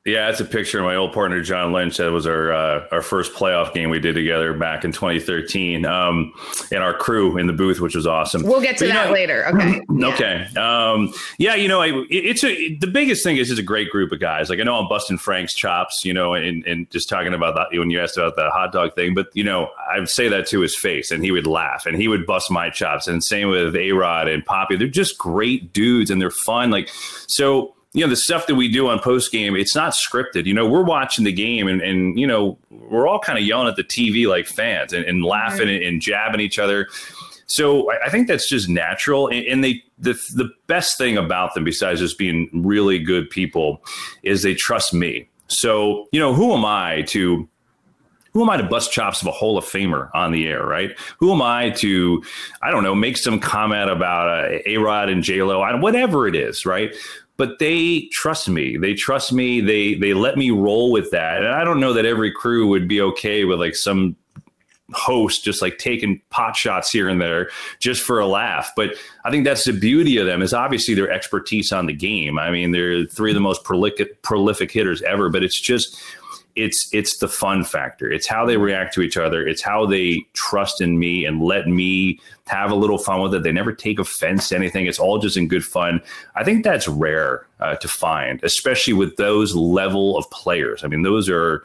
[0.03, 1.97] Yeah, it's a picture of my old partner John Lynch.
[1.97, 6.33] That was our uh, our first playoff game we did together back in 2013, um,
[6.71, 8.41] and our crew in the booth, which was awesome.
[8.41, 9.47] We'll get to But, that know, later.
[9.49, 9.81] Okay.
[9.91, 10.07] Yeah.
[10.11, 10.47] Okay.
[10.59, 13.91] Um, yeah, you know, I, it- it's a the biggest thing is it's a great
[13.91, 14.49] group of guys.
[14.49, 17.77] Like I know I'm busting Frank's chops, you know, and, and just talking about that
[17.77, 20.61] when you asked about the hot dog thing, but you know, I'd say that to
[20.61, 23.07] his face and he would laugh and he would bust my chops.
[23.07, 24.75] And same with A Rod and Poppy.
[24.77, 26.71] They're just great dudes and they're fun.
[26.71, 26.89] Like
[27.27, 30.53] so you know the stuff that we do on post game it's not scripted you
[30.53, 33.75] know we're watching the game and, and you know we're all kind of yelling at
[33.75, 36.87] the tv like fans and, and laughing and, and jabbing each other
[37.47, 41.53] so I, I think that's just natural and, and they the, the best thing about
[41.53, 43.83] them besides just being really good people
[44.23, 47.47] is they trust me so you know who am i to
[48.33, 50.97] who am I to bust chops of a Hall of Famer on the air, right?
[51.19, 52.23] Who am I to,
[52.61, 56.35] I don't know, make some comment about uh, A Rod and J Lo, whatever it
[56.35, 56.95] is, right?
[57.41, 58.77] But they trust me.
[58.77, 59.61] They trust me.
[59.61, 61.37] They they let me roll with that.
[61.37, 64.15] And I don't know that every crew would be okay with like some
[64.93, 67.49] host just like taking pot shots here and there
[67.79, 68.73] just for a laugh.
[68.75, 68.93] But
[69.25, 72.37] I think that's the beauty of them is obviously their expertise on the game.
[72.37, 75.99] I mean, they're three of the most prolific prolific hitters ever, but it's just
[76.55, 78.11] it's it's the fun factor.
[78.11, 79.45] It's how they react to each other.
[79.45, 83.43] It's how they trust in me and let me have a little fun with it.
[83.43, 84.85] They never take offense to anything.
[84.85, 86.01] It's all just in good fun.
[86.35, 90.83] I think that's rare uh, to find, especially with those level of players.
[90.83, 91.63] I mean, those are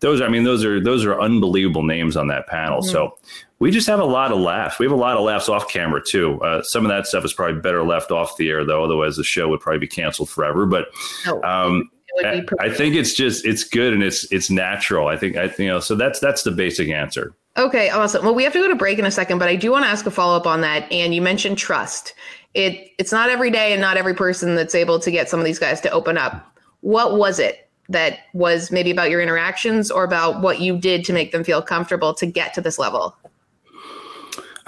[0.00, 0.20] those.
[0.20, 2.82] I mean, those are those are unbelievable names on that panel.
[2.82, 3.16] So
[3.58, 4.78] we just have a lot of laughs.
[4.78, 6.40] We have a lot of laughs off camera too.
[6.42, 8.84] Uh, some of that stuff is probably better left off the air though.
[8.84, 10.66] Otherwise, the show would probably be canceled forever.
[10.66, 10.88] But
[11.26, 11.90] No, um,
[12.24, 15.08] I, I think it's just it's good and it's it's natural.
[15.08, 17.34] I think I you know so that's that's the basic answer.
[17.56, 18.24] Okay, awesome.
[18.24, 19.88] Well, we have to go to break in a second, but I do want to
[19.88, 20.90] ask a follow up on that.
[20.92, 22.14] And you mentioned trust.
[22.54, 25.46] It it's not every day and not every person that's able to get some of
[25.46, 26.56] these guys to open up.
[26.80, 31.12] What was it that was maybe about your interactions or about what you did to
[31.12, 33.16] make them feel comfortable to get to this level?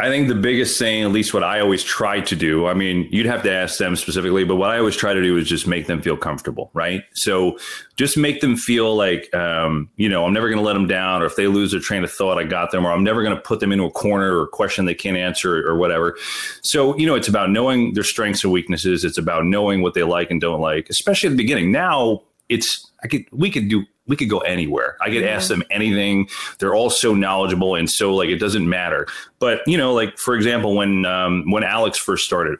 [0.00, 3.06] I think the biggest thing, at least what I always try to do, I mean,
[3.10, 5.66] you'd have to ask them specifically, but what I always try to do is just
[5.66, 7.02] make them feel comfortable, right?
[7.12, 7.58] So
[7.96, 11.20] just make them feel like, um, you know, I'm never going to let them down,
[11.22, 13.36] or if they lose their train of thought, I got them, or I'm never going
[13.36, 16.16] to put them into a corner or a question they can't answer or whatever.
[16.62, 19.04] So, you know, it's about knowing their strengths and weaknesses.
[19.04, 21.72] It's about knowing what they like and don't like, especially at the beginning.
[21.72, 24.96] Now it's, I could, we could do, we could go anywhere.
[25.00, 26.28] I could ask them anything.
[26.58, 29.06] They're all so knowledgeable and so like it doesn't matter.
[29.38, 32.58] But you know, like for example, when um, when Alex first started,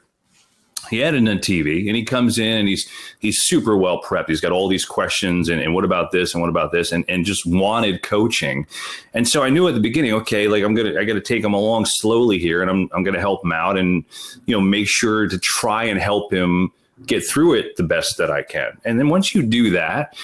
[0.88, 4.28] he had it on TV and he comes in and he's he's super well prepped.
[4.28, 7.04] He's got all these questions and, and what about this and what about this and,
[7.08, 8.64] and just wanted coaching.
[9.12, 11.52] And so I knew at the beginning, okay, like I'm gonna I gotta take him
[11.52, 14.04] along slowly here and I'm I'm gonna help him out and
[14.46, 16.70] you know make sure to try and help him
[17.06, 18.78] get through it the best that I can.
[18.84, 20.16] And then once you do that,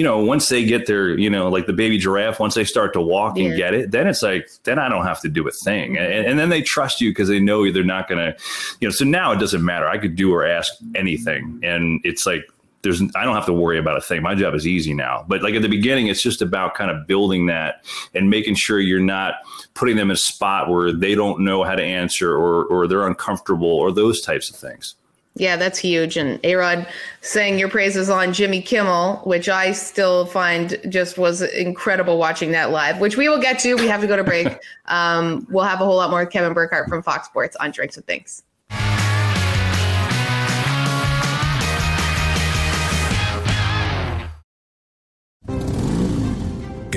[0.00, 2.94] you know, once they get their, you know, like the baby giraffe, once they start
[2.94, 3.44] to walk Yeah.
[3.44, 5.96] and get it, then it's like, then I don't have to do a thing.
[5.96, 6.12] Mm-hmm.
[6.12, 8.34] And, and then they trust you because they know they're not going to,
[8.80, 9.86] you know, so now it doesn't matter.
[9.86, 11.60] I could do or ask anything.
[11.62, 14.22] And it's like, there's, I don't have to worry about a thing.
[14.22, 15.22] My job is easy now.
[15.28, 17.84] But like at the beginning, it's just about kind of building that
[18.14, 19.34] and making sure you're not
[19.74, 23.06] putting them in a spot where they don't know how to answer or, or they're
[23.06, 24.94] uncomfortable or those types of things.
[25.40, 26.18] Yeah, that's huge.
[26.18, 26.86] And Arod
[27.22, 32.72] saying your praises on Jimmy Kimmel, which I still find just was incredible watching that
[32.72, 33.74] live, which we will get to.
[33.76, 34.48] We have to go to break.
[34.84, 38.04] um, we'll have a whole lot more Kevin Burkhardt from Fox Sports on Drinks and
[38.04, 38.42] Things.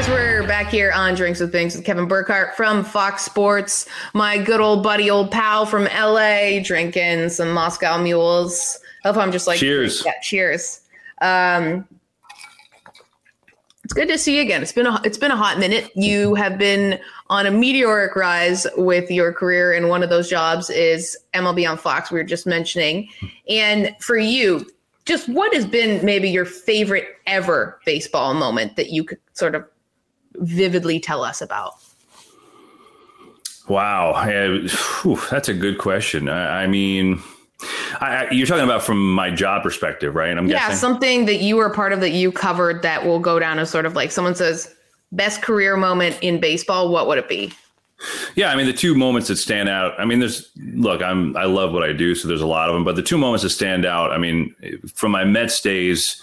[0.00, 3.86] Guys, we're back here on Drinks with Binks with Kevin Burkhardt from Fox Sports.
[4.14, 8.78] My good old buddy, old pal from LA, drinking some Moscow mules.
[9.04, 10.02] Hope I'm just like Cheers.
[10.02, 10.80] Yeah, cheers.
[11.20, 11.86] Um,
[13.84, 14.62] it's good to see you again.
[14.62, 15.90] It's been a it's been a hot minute.
[15.94, 20.70] You have been on a meteoric rise with your career, and one of those jobs
[20.70, 22.10] is MLB on Fox.
[22.10, 23.06] We were just mentioning,
[23.50, 24.64] and for you,
[25.04, 29.66] just what has been maybe your favorite ever baseball moment that you could sort of
[30.40, 31.74] vividly tell us about?
[33.68, 34.14] Wow,
[35.02, 36.28] whew, that's a good question.
[36.28, 37.22] I, I mean,
[38.00, 40.36] I, I- you're talking about from my job perspective, right?
[40.36, 40.76] I'm Yeah, guessing.
[40.76, 43.86] something that you were part of that you covered that will go down as sort
[43.86, 44.74] of like someone says
[45.12, 46.90] best career moment in baseball.
[46.90, 47.52] What would it be?
[48.34, 49.92] Yeah, I mean the two moments that stand out.
[50.00, 52.74] I mean, there's look, I'm I love what I do, so there's a lot of
[52.74, 52.82] them.
[52.82, 54.10] But the two moments that stand out.
[54.10, 54.54] I mean,
[54.94, 56.20] from my Mets days,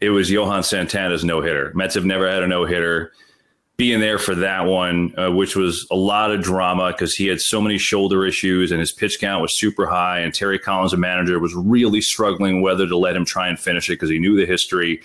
[0.00, 1.70] it was Johan Santana's no hitter.
[1.74, 3.12] Mets have never had a no hitter.
[3.78, 7.40] Being there for that one, uh, which was a lot of drama because he had
[7.40, 10.18] so many shoulder issues and his pitch count was super high.
[10.18, 13.88] And Terry Collins, the manager, was really struggling whether to let him try and finish
[13.88, 15.00] it because he knew the history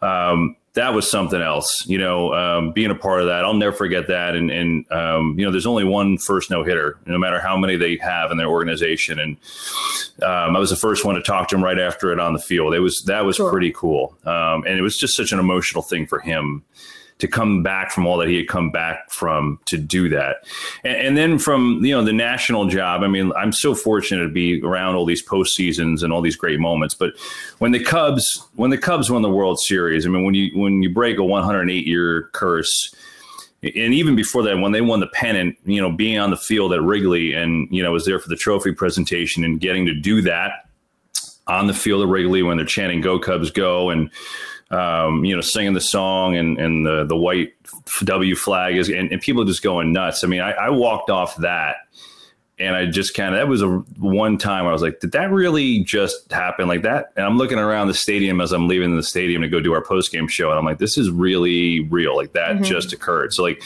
[0.00, 1.84] um, that was something else.
[1.86, 4.36] You know, um, being a part of that, I'll never forget that.
[4.36, 7.76] And, and um, you know, there's only one first no hitter, no matter how many
[7.76, 9.18] they have in their organization.
[9.18, 9.36] And
[10.22, 12.38] um, I was the first one to talk to him right after it on the
[12.38, 12.74] field.
[12.74, 13.50] It was that was Sure.
[13.50, 16.64] pretty cool, um, and it was just such an emotional thing for him
[17.18, 20.44] to come back from all that he had come back from to do that.
[20.84, 24.28] And, and then from, you know, the national job, I mean, I'm so fortunate to
[24.28, 26.94] be around all these postseasons and all these great moments.
[26.94, 27.18] But
[27.58, 30.82] when the Cubs, when the Cubs won the World Series, I mean, when you, when
[30.82, 32.94] you break a 108 year curse,
[33.62, 36.72] and even before that, when they won the pennant, you know, being on the field
[36.72, 40.22] at Wrigley and, you know, was there for the trophy presentation and getting to do
[40.22, 40.68] that
[41.48, 44.10] on the field at Wrigley when they're chanting "Go Cubs, go!" and
[44.70, 47.54] um, you know, singing the song and and the the white
[48.04, 50.24] W flag is and, and people just going nuts.
[50.24, 51.76] I mean, I, I walked off that
[52.60, 55.30] and I just kind of that was a one time I was like, did that
[55.30, 57.12] really just happen like that?
[57.16, 59.82] And I'm looking around the stadium as I'm leaving the stadium to go do our
[59.82, 62.16] post game show, and I'm like, this is really real.
[62.16, 63.32] Like that just occurred.
[63.32, 63.62] So like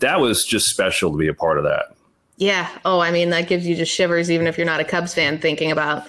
[0.00, 1.94] that was just special to be a part of that.
[2.38, 2.68] Yeah.
[2.84, 5.38] Oh, I mean, that gives you just shivers, even if you're not a Cubs fan,
[5.38, 6.06] thinking about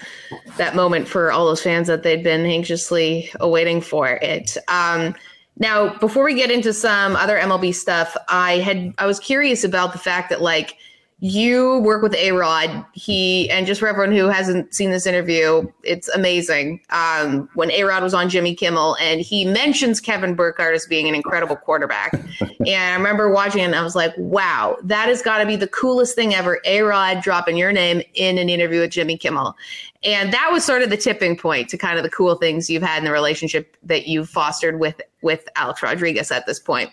[0.58, 4.56] that moment for all those fans that they'd been anxiously awaiting for it.
[4.68, 5.16] Um,
[5.58, 9.92] now, before we get into some other MLB stuff, I had I was curious about
[9.92, 10.78] the fact that like
[11.22, 12.86] you work with A Rod.
[12.94, 16.80] He and just for everyone who hasn't seen this interview, it's amazing.
[16.92, 21.10] Um, when A Rod was on Jimmy Kimmel, and he mentions Kevin Burkhardt as being
[21.10, 25.22] an incredible quarterback, and I remember watching it, and I was like, "Wow, that has
[25.22, 28.80] got to be the coolest thing ever." A Rod dropping your name in an interview
[28.80, 29.58] with Jimmy Kimmel,
[30.04, 32.84] and that was sort of the tipping point to kind of the cool things you've
[32.84, 36.92] had in the relationship that you've fostered with with Alex Rodriguez at this point.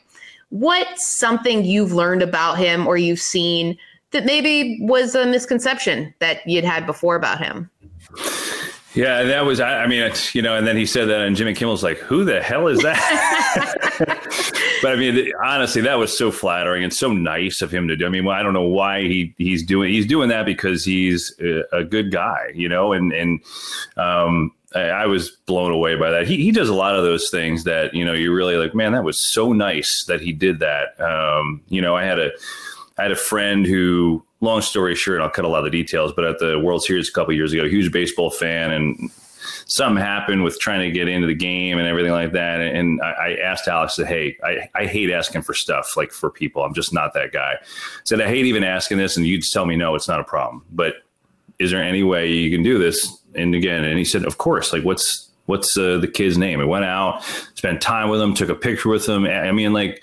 [0.51, 3.77] What's something you've learned about him or you've seen
[4.13, 7.71] that maybe was a misconception that you'd had before about him?
[8.97, 9.61] Yeah, that was.
[9.61, 11.99] I, I mean, it's, you know, and then he said that, and Jimmy Kimmel's like,
[11.99, 13.75] "Who the hell is that?"
[14.83, 18.07] but I mean, honestly, that was so flattering and so nice of him to do.
[18.07, 21.35] I mean, well, I don't know why he he's doing he's doing that because he's
[21.41, 23.41] a, a good guy, you know, and and
[23.99, 26.27] um, I, I was blown away by that.
[26.27, 28.75] He he does a lot of those things that you know you're really like.
[28.75, 30.99] Man, that was so nice that he did that.
[30.99, 32.31] Um, you know, I had a
[32.99, 36.13] I had a friend who, long story short, I'll cut a lot of the details,
[36.13, 39.11] but at the World Series a couple years ago, huge baseball fan, and
[39.67, 42.61] something happened with trying to get into the game and everything like that.
[42.61, 46.31] And I, I asked Alex, said, "Hey, I, I hate asking for stuff like for
[46.31, 46.63] people.
[46.63, 47.57] I'm just not that guy."
[48.05, 50.25] said, "I hate even asking this, and you just tell me no, it's not a
[50.25, 50.65] problem.
[50.73, 50.95] But
[51.59, 54.73] is there any way you can do this?" And again, and he said, "Of course.
[54.73, 57.23] Like, what's what's uh, the kid's name?" I went out,
[57.55, 59.27] spent time with him, took a picture with him.
[59.27, 60.03] I mean, like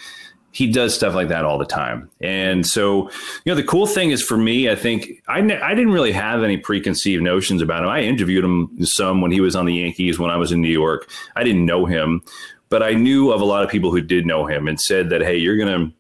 [0.54, 2.10] he does stuff like that all the time.
[2.22, 3.10] And so,
[3.44, 6.12] you know, the cool thing is for me, I think I, ne- I didn't really
[6.12, 7.90] have any preconceived notions about him.
[7.90, 10.70] I interviewed him some when he was on the Yankees, when I was in New
[10.70, 11.10] York.
[11.36, 12.22] I didn't know him,
[12.70, 15.22] but I knew of a lot of people who did know him and said that,
[15.22, 15.96] hey, you're going to,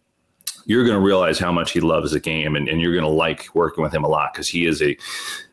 [0.66, 3.10] you're going to realize how much he loves the game and, and you're going to
[3.10, 4.96] like working with him a lot because he is a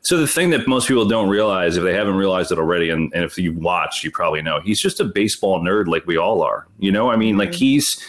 [0.03, 3.13] so the thing that most people don't realize if they haven't realized it already and,
[3.13, 6.43] and if you watch you probably know he's just a baseball nerd like we all
[6.43, 7.41] are you know i mean mm-hmm.
[7.41, 8.01] like he's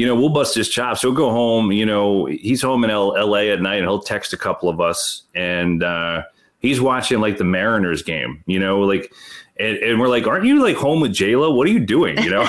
[0.00, 1.02] you know we'll bust his chops.
[1.02, 4.32] He'll go home you know he's home in L- la at night and he'll text
[4.32, 5.24] a couple of us.
[5.34, 6.22] And uh,
[6.60, 9.12] he's watching like the mariners game you know like
[9.60, 11.52] and, and, we're like, aren't you like home with J Lo?
[11.52, 12.16] What are you doing?
[12.18, 12.48] You know,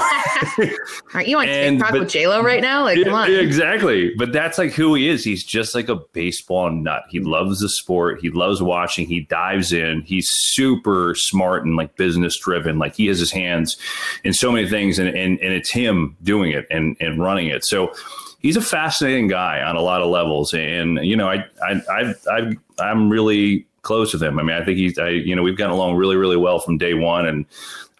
[1.13, 2.83] aren't you on TikTok with J Lo right now?
[2.83, 3.31] Like, yeah, come on.
[3.31, 4.13] Exactly.
[4.15, 5.23] But that's like who he is.
[5.23, 7.03] He's just like a baseball nut.
[7.09, 7.27] He mm-hmm.
[7.27, 8.19] loves the sport.
[8.21, 9.05] He loves watching.
[9.05, 10.01] He dives in.
[10.01, 12.79] He's super smart and like business driven.
[12.79, 13.77] Like he has his hands
[14.23, 17.65] in so many things, and and, and it's him doing it and and running it.
[17.65, 17.93] So
[18.39, 20.53] he's a fascinating guy on a lot of levels.
[20.53, 24.39] And you know, I I I, I I'm really close with him.
[24.39, 26.77] I mean, I think he's, I, you know, we've gotten along really, really well from
[26.77, 27.25] day one.
[27.25, 27.45] And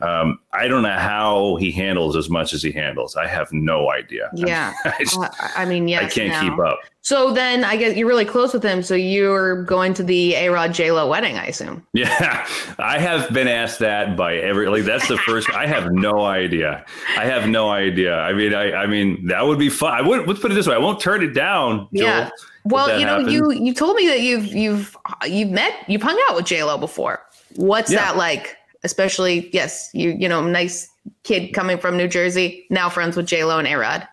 [0.02, 3.16] um, I don't know how he handles as much as he handles.
[3.16, 4.30] I have no idea.
[4.34, 4.74] Yeah.
[4.86, 6.04] I, just, uh, I mean, yes.
[6.04, 6.80] I can't keep up.
[7.04, 8.84] So then I guess you're really close with him.
[8.84, 11.86] So you're going to the A Rod J Lo wedding, I assume.
[11.93, 12.47] Yeah.
[12.80, 16.86] I have been asked that by every, like, that's the first, I have no idea.
[17.18, 18.18] I have no idea.
[18.20, 19.93] I mean, I, I mean, that would be fun.
[19.93, 20.76] I would, let's put it this way.
[20.76, 21.88] I won't turn it down.
[21.93, 22.06] Joel.
[22.06, 22.30] Yeah.
[22.64, 23.34] Well, you know, happens.
[23.34, 24.95] you you told me that you've you've
[25.28, 27.20] you've met you've hung out with J Lo before.
[27.56, 28.06] What's yeah.
[28.06, 28.56] that like?
[28.84, 30.88] Especially, yes, you you know, nice
[31.24, 34.08] kid coming from New Jersey, now friends with J Lo and A Rod.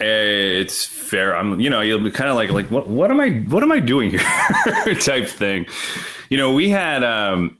[0.00, 1.36] It's fair.
[1.36, 3.72] I'm, you know, you'll be kind of like, like, what, what am I, what am
[3.72, 4.20] I doing here,
[5.00, 5.66] type thing.
[6.28, 7.58] You know, we had, um,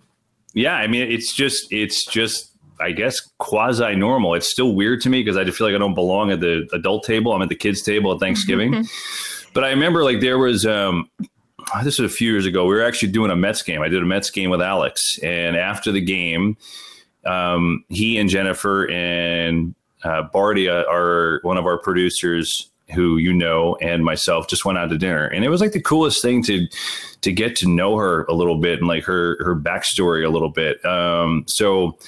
[0.55, 0.75] yeah.
[0.75, 2.49] I mean, it's just, it's just
[2.81, 4.35] I guess quasi normal.
[4.35, 6.69] It's still weird to me because I just feel like I don't belong at the
[6.73, 7.33] adult table.
[7.33, 8.73] I'm at the kids table at Thanksgiving.
[8.73, 9.51] Mm-hmm.
[9.53, 11.11] But I remember like there was um,
[11.83, 12.67] this was a few years ago.
[12.67, 13.83] We were actually doing a Mets game.
[13.83, 16.57] I did a Mets game with Alex, and after the game,
[17.25, 19.75] um, he and Jennifer and
[20.05, 24.89] uh, Bardia are one of our producers who you know and myself just went out
[24.89, 26.67] to dinner and it was like the coolest thing to
[27.21, 30.49] to get to know her a little bit and like her her backstory a little
[30.49, 31.99] bit um so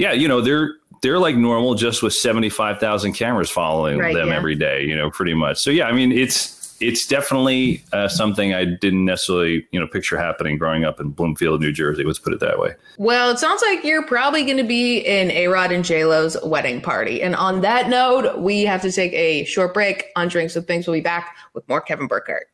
[0.00, 4.14] yeah, you know, they're they're like normal, just with seventy five thousand cameras following right,
[4.14, 4.34] them yeah.
[4.34, 4.82] every day.
[4.82, 5.58] You know, pretty much.
[5.58, 10.18] So yeah, I mean, it's it's definitely uh, something I didn't necessarily you know picture
[10.18, 12.04] happening growing up in Bloomfield, New Jersey.
[12.04, 12.74] Let's put it that way.
[12.98, 16.36] Well, it sounds like you're probably going to be in A Rod and J Lo's
[16.42, 17.22] wedding party.
[17.22, 20.86] And on that note, we have to take a short break on Drinks with Binks.
[20.86, 22.46] We'll be back with more Kevin Burkhardt.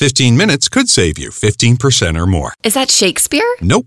[0.00, 2.52] 15 minutes could save you 15% or more.
[2.62, 3.46] Is that Shakespeare?
[3.62, 3.86] Nope,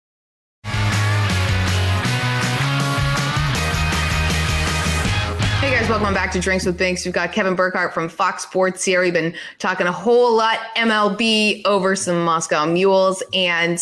[5.81, 7.05] Guys, welcome back to Drinks with Binks.
[7.05, 9.01] We've got Kevin Burkhardt from Fox Sports here.
[9.01, 13.23] We've been talking a whole lot MLB over some Moscow Mules.
[13.33, 13.79] And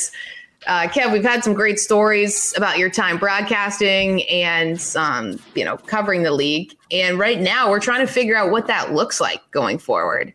[0.65, 5.75] uh, Kev, we've had some great stories about your time broadcasting and um, you know
[5.75, 6.73] covering the league.
[6.89, 10.33] And right now, we're trying to figure out what that looks like going forward.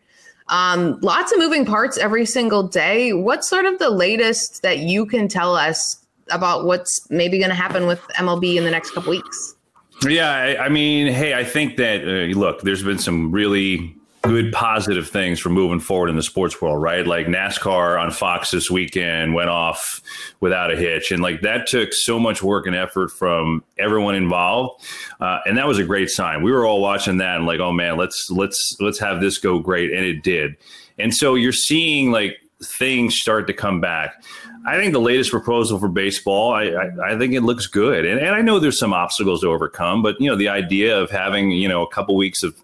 [0.49, 3.11] Um, lots of moving parts every single day.
[3.11, 7.55] What's sort of the latest that you can tell us about what's maybe going to
[7.55, 9.54] happen with MLB in the next couple weeks?
[10.03, 14.51] Yeah, I, I mean, hey, I think that uh, look, there's been some really good
[14.51, 17.05] positive things for moving forward in the sports world, right?
[17.05, 20.01] Like NASCAR on Fox this weekend went off
[20.39, 24.83] without a hitch, and like that took so much work and effort from everyone involved,
[25.19, 26.43] uh, and that was a great sign.
[26.43, 29.59] We were all watching that and like, oh man, let's let's let's have this go
[29.59, 30.55] great, and it did.
[30.97, 34.23] And so you're seeing like things start to come back.
[34.65, 38.03] I think the latest proposal for baseball, I, I, I, think it looks good.
[38.03, 41.11] And, and I know there's some obstacles to overcome, but you know, the idea of
[41.11, 42.55] having, you know, a couple weeks of,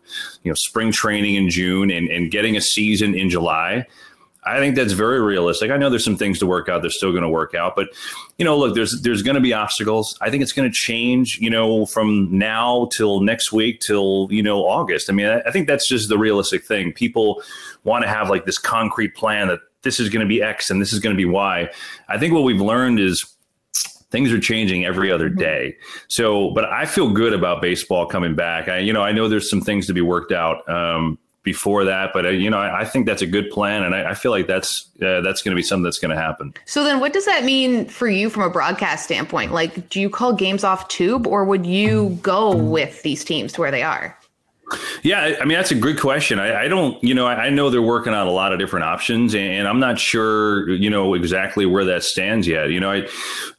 [0.43, 3.85] you know, spring training in June and, and getting a season in July,
[4.43, 5.69] I think that's very realistic.
[5.69, 6.81] I know there's some things to work out.
[6.81, 7.89] They're still going to work out, but
[8.39, 10.17] you know, look, there's there's going to be obstacles.
[10.19, 11.37] I think it's going to change.
[11.39, 15.11] You know, from now till next week till you know August.
[15.11, 16.91] I mean, I, I think that's just the realistic thing.
[16.91, 17.43] People
[17.83, 20.81] want to have like this concrete plan that this is going to be X and
[20.81, 21.69] this is going to be Y.
[22.07, 23.25] I think what we've learned is
[24.09, 25.39] things are changing every other mm-hmm.
[25.39, 25.77] day.
[26.07, 28.67] So, but I feel good about baseball coming back.
[28.67, 30.67] I, you know, I know there's some things to be worked out.
[30.69, 32.11] Um, before that.
[32.13, 34.31] But uh, you know, I, I, think that's a good plan, and I, I feel
[34.31, 36.53] like that's uh, that's going to be something that's going to happen.
[36.65, 39.51] So then, what does that mean for you from a broadcast standpoint?
[39.51, 43.61] Like, do you call games off tube, or would you go with these teams to
[43.61, 44.15] where they are?
[45.03, 46.39] Yeah, I mean that's a good question.
[46.39, 48.85] I, I don't, you know, I, I, know they're working on a lot of different
[48.85, 52.69] options, and, and, I'm not sure, you know, exactly where that stands yet.
[52.69, 53.07] You know, I,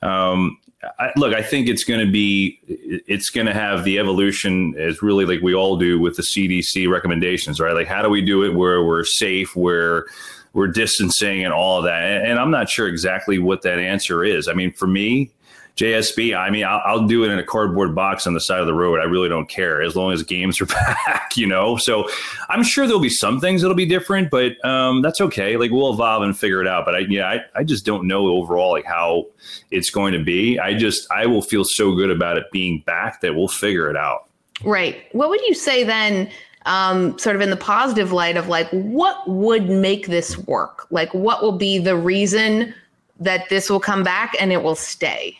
[0.02, 0.58] um,
[0.98, 5.02] I, look, I think it's going to be, it's going to have the evolution as
[5.02, 7.74] really like we all do with the CDC recommendations, right?
[7.74, 10.06] Like, how do we do it where we're safe, where
[10.54, 12.02] we're distancing, and all of that?
[12.02, 14.48] and, and I'm not sure exactly what that answer is.
[14.48, 15.30] I mean, for me,
[15.76, 18.66] JSB, I mean, I'll, I'll, do it in a cardboard box on the side of
[18.66, 19.00] the road.
[19.00, 20.66] I really don't care as long as games are
[21.06, 21.76] back, you know?
[21.76, 22.08] So
[22.50, 25.56] I'm sure there'll be some things that'll be different, but um, that's okay.
[25.56, 26.84] Like we'll evolve and figure it out.
[26.84, 29.26] But I, yeah, I, I just don't know overall like how
[29.70, 30.58] it's going to be.
[30.58, 33.96] I just, I will feel so good about it being back that we'll figure it
[33.96, 34.28] out.
[34.62, 35.06] Right.
[35.12, 36.30] What would you say then?
[36.64, 40.86] Um, sort of in the positive light of like, what would make this work?
[40.90, 42.72] Like, what will be the reason
[43.18, 45.36] that this will come back and it will stay?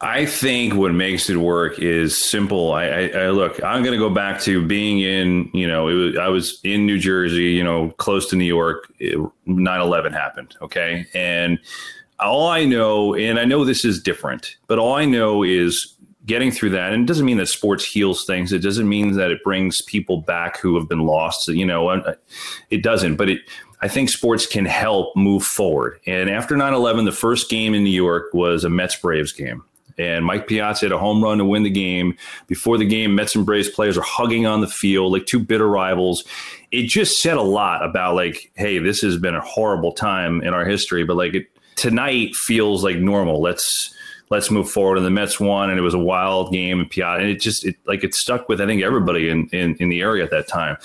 [0.00, 2.72] I think what makes it work is simple.
[2.72, 3.62] I, I, I look.
[3.62, 5.50] I'm going to go back to being in.
[5.54, 7.52] You know, was, I was in New Jersey.
[7.52, 8.92] You know, close to New York.
[9.00, 10.56] 9/11 happened.
[10.60, 11.58] Okay, and
[12.20, 15.94] all I know, and I know this is different, but all I know is
[16.26, 16.92] getting through that.
[16.92, 18.52] And it doesn't mean that sports heals things.
[18.52, 21.48] It doesn't mean that it brings people back who have been lost.
[21.48, 22.14] You know, uh,
[22.70, 23.16] it doesn't.
[23.16, 23.40] But it
[23.84, 26.00] I think sports can help move forward.
[26.06, 29.62] And after 9 11, the first game in New York was a Mets Braves game.
[29.98, 32.16] And Mike Piazza had a home run to win the game.
[32.46, 35.68] Before the game, Mets and Braves players are hugging on the field like two bitter
[35.68, 36.24] rivals.
[36.72, 40.54] It just said a lot about like, hey, this has been a horrible time in
[40.54, 43.42] our history, but like it, tonight feels like normal.
[43.42, 43.94] Let's
[44.30, 44.96] let's move forward.
[44.96, 46.80] And the Mets won, and it was a wild game.
[46.80, 49.76] And Piazza, and it just it like it stuck with I think everybody in in,
[49.76, 50.78] in the area at that time.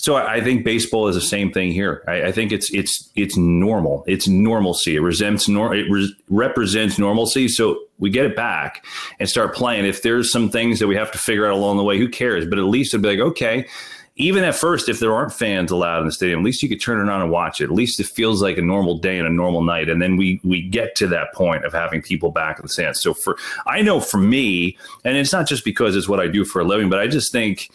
[0.00, 2.02] So I think baseball is the same thing here.
[2.08, 4.02] I, I think it's it's it's normal.
[4.06, 4.96] It's normalcy.
[4.96, 7.48] It resembles nor it re- represents normalcy.
[7.48, 8.86] So we get it back
[9.18, 9.84] and start playing.
[9.84, 12.46] If there's some things that we have to figure out along the way, who cares?
[12.46, 13.68] But at least it'd be like, okay,
[14.16, 16.80] even at first, if there aren't fans allowed in the stadium, at least you could
[16.80, 17.64] turn it on and watch it.
[17.64, 19.90] At least it feels like a normal day and a normal night.
[19.90, 23.02] And then we we get to that point of having people back in the stands.
[23.02, 23.36] So for
[23.66, 26.64] I know for me, and it's not just because it's what I do for a
[26.64, 27.68] living, but I just think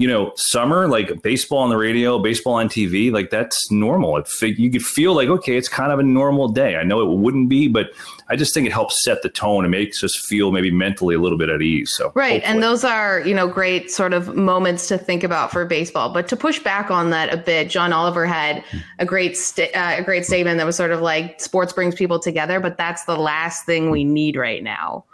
[0.00, 4.16] you know, summer, like baseball on the radio, baseball on TV, like that's normal.
[4.16, 6.76] It, you could feel like, okay, it's kind of a normal day.
[6.76, 7.90] I know it wouldn't be, but
[8.30, 11.18] I just think it helps set the tone and makes us feel maybe mentally a
[11.18, 11.92] little bit at ease.
[11.94, 12.42] So right, hopefully.
[12.44, 16.14] and those are you know great sort of moments to think about for baseball.
[16.14, 18.64] But to push back on that a bit, John Oliver had
[19.00, 22.18] a great st- uh, a great statement that was sort of like sports brings people
[22.18, 25.04] together, but that's the last thing we need right now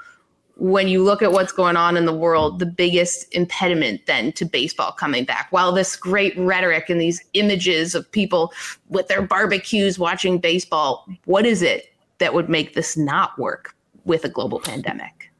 [0.56, 4.44] when you look at what's going on in the world, the biggest impediment then to
[4.44, 5.48] baseball coming back.
[5.50, 8.52] While this great rhetoric and these images of people
[8.88, 14.24] with their barbecues watching baseball, what is it that would make this not work with
[14.24, 15.30] a global pandemic?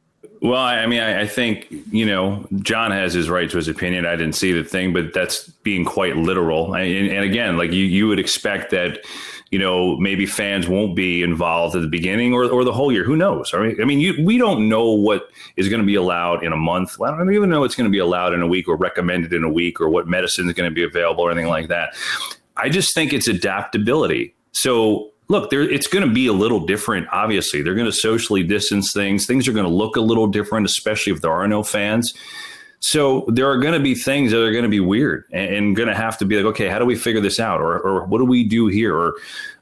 [0.41, 4.05] Well, I mean, I, I, think you know John has his right to his opinion.
[4.05, 6.75] I didn't see the thing, but that's being quite literal.
[6.75, 8.99] I, and, and again, like you, you would expect that
[9.51, 13.03] you know, maybe fans won't be involved at the beginning or, or the whole year.
[13.03, 13.53] Who knows?
[13.53, 16.51] I mean, I mean, you, we don't know what is going to be allowed in
[16.51, 17.01] a month.
[17.01, 19.43] I don't even know what's going to be allowed in a week or recommended in
[19.43, 21.95] a week or what medicine is going to be available or anything like that.
[22.57, 24.35] I just think it's adaptability.
[24.51, 27.07] So look, there, it's going to be a little different.
[27.11, 29.25] Obviously, they're going to socially distance things.
[29.25, 32.13] Things are going to look a little different, especially if there are no fans.
[32.79, 35.75] So there are going to be things that are going to be weird and, and
[35.75, 37.59] going to have to be like, okay, how do we figure this out?
[37.59, 38.95] Or, or what do we do here?
[38.95, 39.15] Or,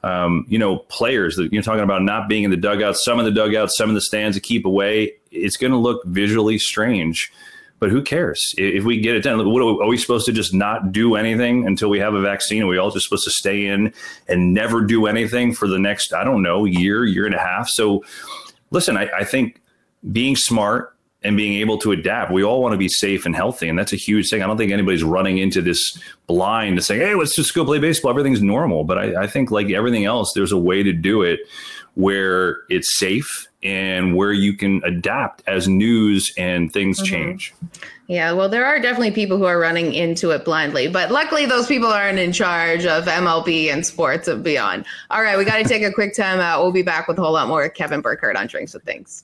[0.03, 3.25] um, you know, players that you're talking about not being in the dugout, some in
[3.25, 5.13] the dugout, some in the stands to keep away.
[5.31, 7.31] It's going to look visually strange,
[7.79, 9.37] but who cares if we get it done?
[9.49, 12.21] What are, we, are we supposed to just not do anything until we have a
[12.21, 12.63] vaccine?
[12.63, 13.93] Are we all just supposed to stay in
[14.27, 17.69] and never do anything for the next, I don't know, year, year and a half?
[17.69, 18.03] So
[18.71, 19.61] listen, I, I think
[20.11, 20.94] being smart,
[21.25, 22.31] and being able to adapt.
[22.31, 24.43] We all want to be safe and healthy, and that's a huge thing.
[24.43, 27.79] I don't think anybody's running into this blind to say, "Hey, let's just go play
[27.79, 28.11] baseball.
[28.11, 31.39] Everything's normal." But I, I think, like everything else, there's a way to do it
[31.95, 37.07] where it's safe and where you can adapt as news and things mm-hmm.
[37.07, 37.53] change.
[38.07, 41.65] Yeah, well, there are definitely people who are running into it blindly, but luckily those
[41.65, 44.85] people aren't in charge of MLB and sports and beyond.
[45.09, 46.61] All right, we got to take a quick time out.
[46.61, 49.23] We'll be back with a whole lot more Kevin Burkhardt on Drinks with Binks.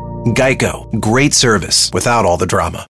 [0.21, 2.85] Geico, great service without all the drama.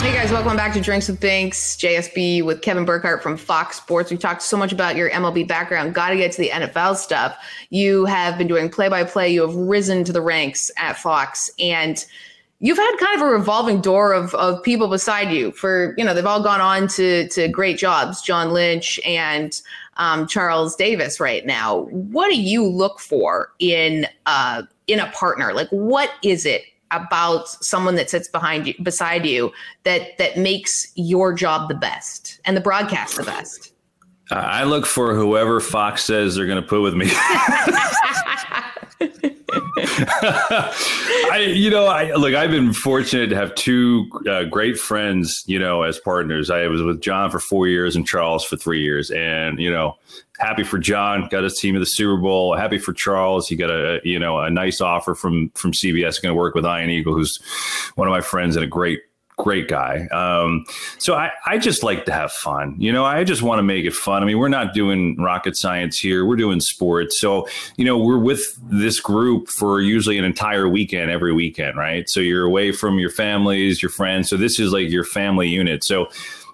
[0.00, 4.10] Hey guys, welcome back to Drinks with Binks, JSB with Kevin Burkhardt from Fox Sports.
[4.10, 5.94] We talked so much about your MLB background.
[5.94, 7.38] Got to get to the NFL stuff.
[7.70, 11.48] You have been doing play by play, you have risen to the ranks at Fox,
[11.60, 12.04] and
[12.58, 16.12] you've had kind of a revolving door of, of people beside you for, you know,
[16.12, 19.62] they've all gone on to, to great jobs, John Lynch and
[20.00, 21.82] um, Charles Davis right now.
[21.90, 25.52] What do you look for in uh, in a partner?
[25.52, 29.52] Like, what is it about someone that sits behind you beside you
[29.84, 33.72] that that makes your job the best and the broadcast the best
[34.32, 37.06] uh, i look for whoever fox says they're going to put with me
[41.32, 42.34] I, you know, I look.
[42.34, 46.50] I've been fortunate to have two uh, great friends, you know, as partners.
[46.50, 49.96] I was with John for four years and Charles for three years, and you know,
[50.38, 52.56] happy for John, got his team of the Super Bowl.
[52.56, 56.22] Happy for Charles, he got a you know a nice offer from from CBS.
[56.22, 57.38] Going to work with Ian Eagle, who's
[57.96, 59.00] one of my friends and a great
[59.42, 60.06] great guy.
[60.08, 60.64] Um,
[60.98, 62.74] so I, I just like to have fun.
[62.78, 64.22] You know, I just want to make it fun.
[64.22, 66.24] I mean, we're not doing rocket science here.
[66.26, 67.18] We're doing sports.
[67.18, 72.08] So, you know, we're with this group for usually an entire weekend every weekend, right?
[72.08, 74.28] So you're away from your families, your friends.
[74.28, 75.84] So this is like your family unit.
[75.84, 76.08] So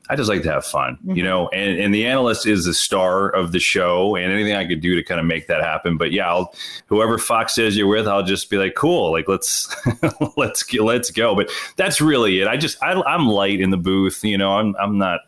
[0.09, 1.17] I just like to have fun, mm-hmm.
[1.17, 4.67] you know, and, and the analyst is the star of the show and anything I
[4.67, 5.97] could do to kind of make that happen.
[5.97, 6.55] But yeah, I'll,
[6.87, 9.75] whoever Fox says you're with, I'll just be like, cool, like let's,
[10.37, 11.35] let's, let's go.
[11.35, 12.49] But that's really it.
[12.49, 15.21] I just, I, I'm light in the booth, you know, I'm, I'm not,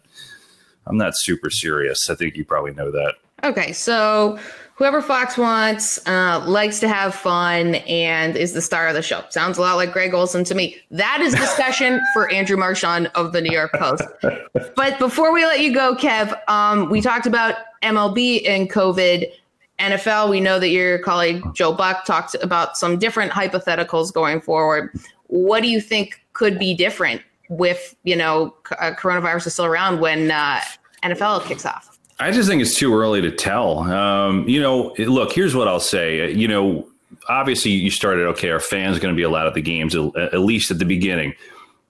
[0.87, 2.09] I'm not super serious.
[2.09, 3.15] I think you probably know that.
[3.45, 3.73] Okay.
[3.73, 4.39] So
[4.79, 9.25] whoever Fox wants uh, likes to have fun and is the star of the show.
[9.29, 10.77] Sounds a lot like Greg Olsen to me.
[10.93, 14.05] That is discussion for Andrew Marchand of the New York Post.
[14.77, 19.27] But before we let you go, Kev, um, we talked about MLB and COVID.
[19.81, 24.97] NFL, we know that your colleague Joe Buck talked about some different hypotheticals going forward.
[25.27, 30.01] What do you think could be different with, you know, uh, coronavirus is still around
[30.01, 30.61] when uh,
[31.05, 31.98] NFL kicks off?
[32.21, 33.81] I just think it's too early to tell.
[33.81, 36.33] Um, you know, look, here's what I'll say.
[36.33, 36.89] You know,
[37.29, 38.51] obviously you started okay.
[38.51, 41.35] Are fans going to be allowed at the games at least at the beginning?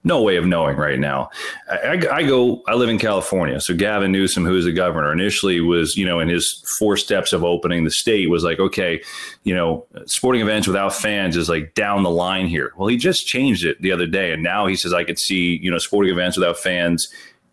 [0.05, 1.29] No way of knowing right now.
[1.68, 2.62] I, I, go.
[2.68, 6.20] I live in California, so Gavin Newsom, who is the governor, initially was you know
[6.20, 9.03] in his four steps of opening the state was like, okay,
[9.43, 12.72] you know, sporting events without fans is like down the line here.
[12.76, 15.59] Well, he just changed it the other day, and now he says I could see
[15.61, 17.09] you know sporting events without fans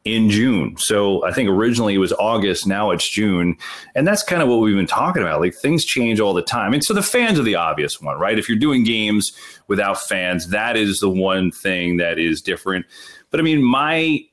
[0.06, 0.78] in June.
[0.78, 3.58] So I think originally it was August, now it's June.
[3.96, 5.42] And that's kind of what we've been talking about.
[5.42, 6.74] Like things change all the time.
[6.74, 8.38] And so the fans are the obvious one, right?
[8.38, 9.32] If you're doing games
[9.68, 12.86] without fans, that is the one thing that is different.
[13.32, 14.24] But I mean, my,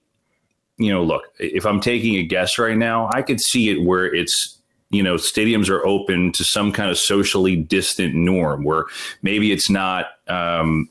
[0.76, 4.14] you know, look, if I'm taking a guess right now, I could see it where
[4.14, 4.58] it's
[4.90, 8.84] you know stadiums are open to some kind of socially distant norm where
[9.22, 10.86] maybe it's not um,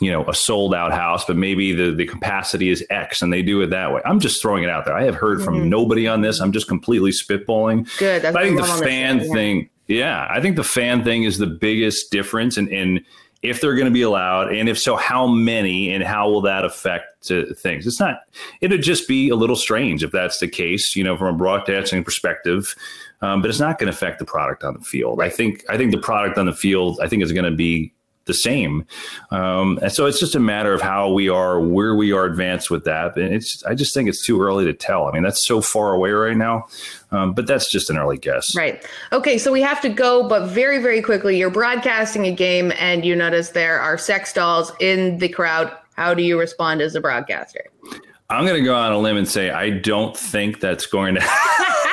[0.00, 3.42] you know a sold out house but maybe the the capacity is x and they
[3.42, 4.00] do it that way.
[4.04, 4.94] I'm just throwing it out there.
[4.94, 5.68] I have heard from mm-hmm.
[5.68, 6.40] nobody on this.
[6.40, 7.88] I'm just completely spitballing.
[7.98, 8.24] Good.
[8.24, 9.32] I think the fan yeah.
[9.32, 13.04] thing yeah i think the fan thing is the biggest difference and in
[13.42, 16.64] if they're going to be allowed and if so how many and how will that
[16.64, 17.86] affect uh, things?
[17.86, 18.20] It's not
[18.60, 22.02] it'd just be a little strange if that's the case you know from a broadcasting
[22.02, 22.74] perspective
[23.22, 25.20] um, but it's not going to affect the product on the field.
[25.20, 27.92] I think i think the product on the field i think is going to be
[28.26, 28.86] the same.
[29.30, 32.70] Um, and so it's just a matter of how we are, where we are advanced
[32.70, 33.16] with that.
[33.16, 35.06] And it's, I just think it's too early to tell.
[35.06, 36.66] I mean, that's so far away right now,
[37.12, 38.54] um, but that's just an early guess.
[38.54, 38.84] Right.
[39.12, 39.38] Okay.
[39.38, 43.16] So we have to go, but very, very quickly, you're broadcasting a game and you
[43.16, 45.72] notice there are sex dolls in the crowd.
[45.94, 47.64] How do you respond as a broadcaster?
[48.28, 51.20] I'm going to go on a limb and say I don't think that's going to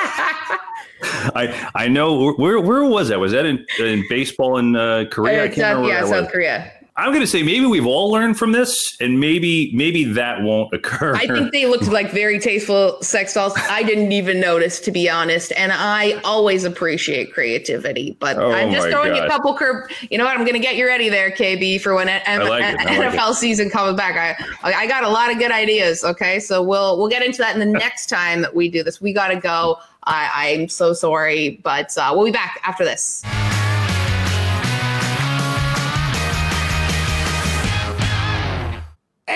[1.02, 3.18] I I know where where was that?
[3.18, 5.50] Was that in, in baseball in uh, Korea?
[5.50, 6.72] Uh, South, yeah, South Korea.
[6.96, 10.72] I'm going to say maybe we've all learned from this, and maybe maybe that won't
[10.72, 11.16] occur.
[11.16, 13.52] I think they looked like very tasteful sex dolls.
[13.56, 15.52] I didn't even notice, to be honest.
[15.56, 19.26] And I always appreciate creativity, but oh I'm just throwing God.
[19.26, 19.90] a couple curb.
[20.08, 20.36] You know what?
[20.36, 23.70] I'm going to get you ready there, KB, for when M- like NFL like season
[23.70, 24.38] comes back.
[24.62, 26.04] I I got a lot of good ideas.
[26.04, 29.00] Okay, so we'll we'll get into that in the next time that we do this.
[29.00, 29.80] We got to go.
[30.04, 33.24] I, I'm so sorry, but uh, we'll be back after this.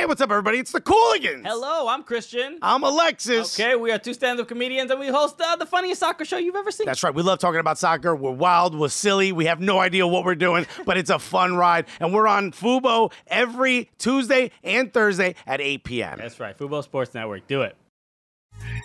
[0.06, 0.58] What's up, everybody?
[0.58, 1.44] It's the Cooligans.
[1.44, 2.58] Hello, I'm Christian.
[2.62, 3.58] I'm Alexis.
[3.58, 6.54] Okay, we are two stand-up comedians, and we host uh, the funniest soccer show you've
[6.56, 6.86] ever seen.
[6.86, 7.14] That's right.
[7.14, 8.14] We love talking about soccer.
[8.14, 8.78] We're wild.
[8.78, 9.32] We're silly.
[9.32, 11.86] We have no idea what we're doing, but it's a fun ride.
[12.00, 16.18] And we're on Fubo every Tuesday and Thursday at 8 p.m.
[16.18, 16.56] That's right.
[16.56, 17.46] Fubo Sports Network.
[17.46, 17.76] Do it.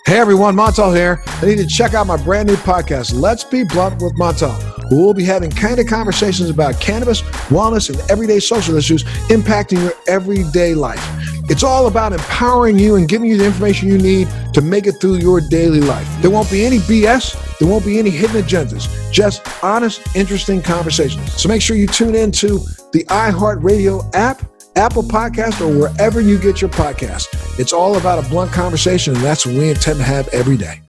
[0.06, 1.24] Hey everyone, Montel here.
[1.42, 4.54] I need to check out my brand new podcast, Let's Be Blunt with Montel.
[4.92, 10.76] We'll be having candid conversations about cannabis, wellness, and everyday social issues impacting your everyday
[10.76, 11.02] life.
[11.50, 15.02] It's all about empowering you and giving you the information you need to make it
[15.02, 16.08] through your daily life.
[16.22, 21.34] There won't be any BS, there won't be any hidden agendas, just honest, interesting conversations.
[21.42, 22.60] So make sure you tune in to
[22.92, 27.28] the iHeartRadio app Apple Podcast, or wherever you get your podcast.
[27.60, 30.82] It's all about a blunt conversation, and that's what we intend to have every day.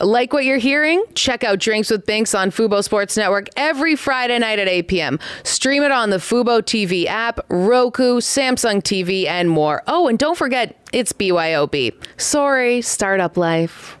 [0.00, 1.02] Like what you're hearing?
[1.14, 5.18] Check out Drinks with Binks on Fubo Sports Network every Friday night at 8 p.m.
[5.42, 9.82] Stream it on the Fubo TV app, Roku, Samsung TV, and more.
[9.86, 11.94] Oh, and don't forget, it's BYOB.
[12.18, 13.96] Sorry, startup life.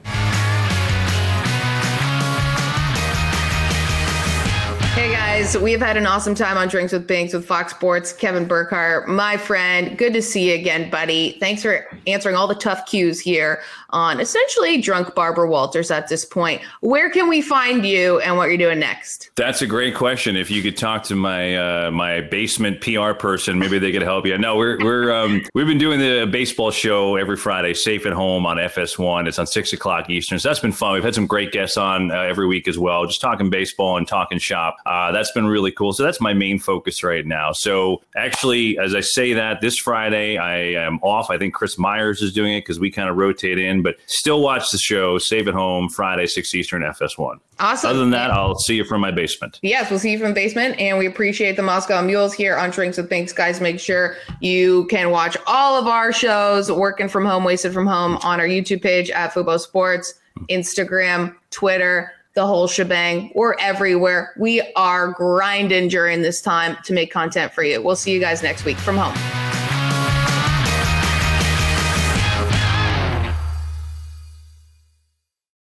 [4.96, 8.14] Hey guys, we've had an awesome time on Drinks with Binks with Fox Sports.
[8.14, 9.98] Kevin Burkhardt, my friend.
[9.98, 11.36] Good to see you again, buddy.
[11.38, 16.24] Thanks for answering all the tough cues here on essentially drunk Barbara Walters at this
[16.24, 16.62] point.
[16.80, 19.30] Where can we find you and what you're doing next?
[19.36, 20.34] That's a great question.
[20.34, 24.24] If you could talk to my uh, my basement PR person, maybe they could help
[24.24, 24.38] you.
[24.38, 28.46] No, we're we're um, we've been doing the baseball show every Friday, safe at home
[28.46, 29.28] on FS1.
[29.28, 30.38] It's on six o'clock Eastern.
[30.38, 30.94] So that's been fun.
[30.94, 34.08] We've had some great guests on uh, every week as well, just talking baseball and
[34.08, 34.78] talking shop.
[34.86, 35.92] Uh, that's been really cool.
[35.92, 37.50] So that's my main focus right now.
[37.50, 41.28] So actually, as I say that, this Friday I am off.
[41.28, 44.40] I think Chris Myers is doing it because we kind of rotate in, but still
[44.40, 45.18] watch the show.
[45.18, 47.40] Safe at home Friday, six Eastern, FS1.
[47.58, 47.90] Awesome.
[47.90, 49.58] Other than that, I'll see you from my basement.
[49.62, 52.70] Yes, we'll see you from the basement, and we appreciate the Moscow Mules here on
[52.70, 53.32] Drinks with Binks.
[53.32, 57.86] Guys, make sure you can watch all of our shows, working from home, wasted from
[57.86, 60.14] home, on our YouTube page at Fubo Sports,
[60.48, 63.32] Instagram, Twitter, the whole shebang.
[63.34, 64.32] We're everywhere.
[64.38, 67.82] We are grinding during this time to make content for you.
[67.82, 69.45] We'll see you guys next week from home.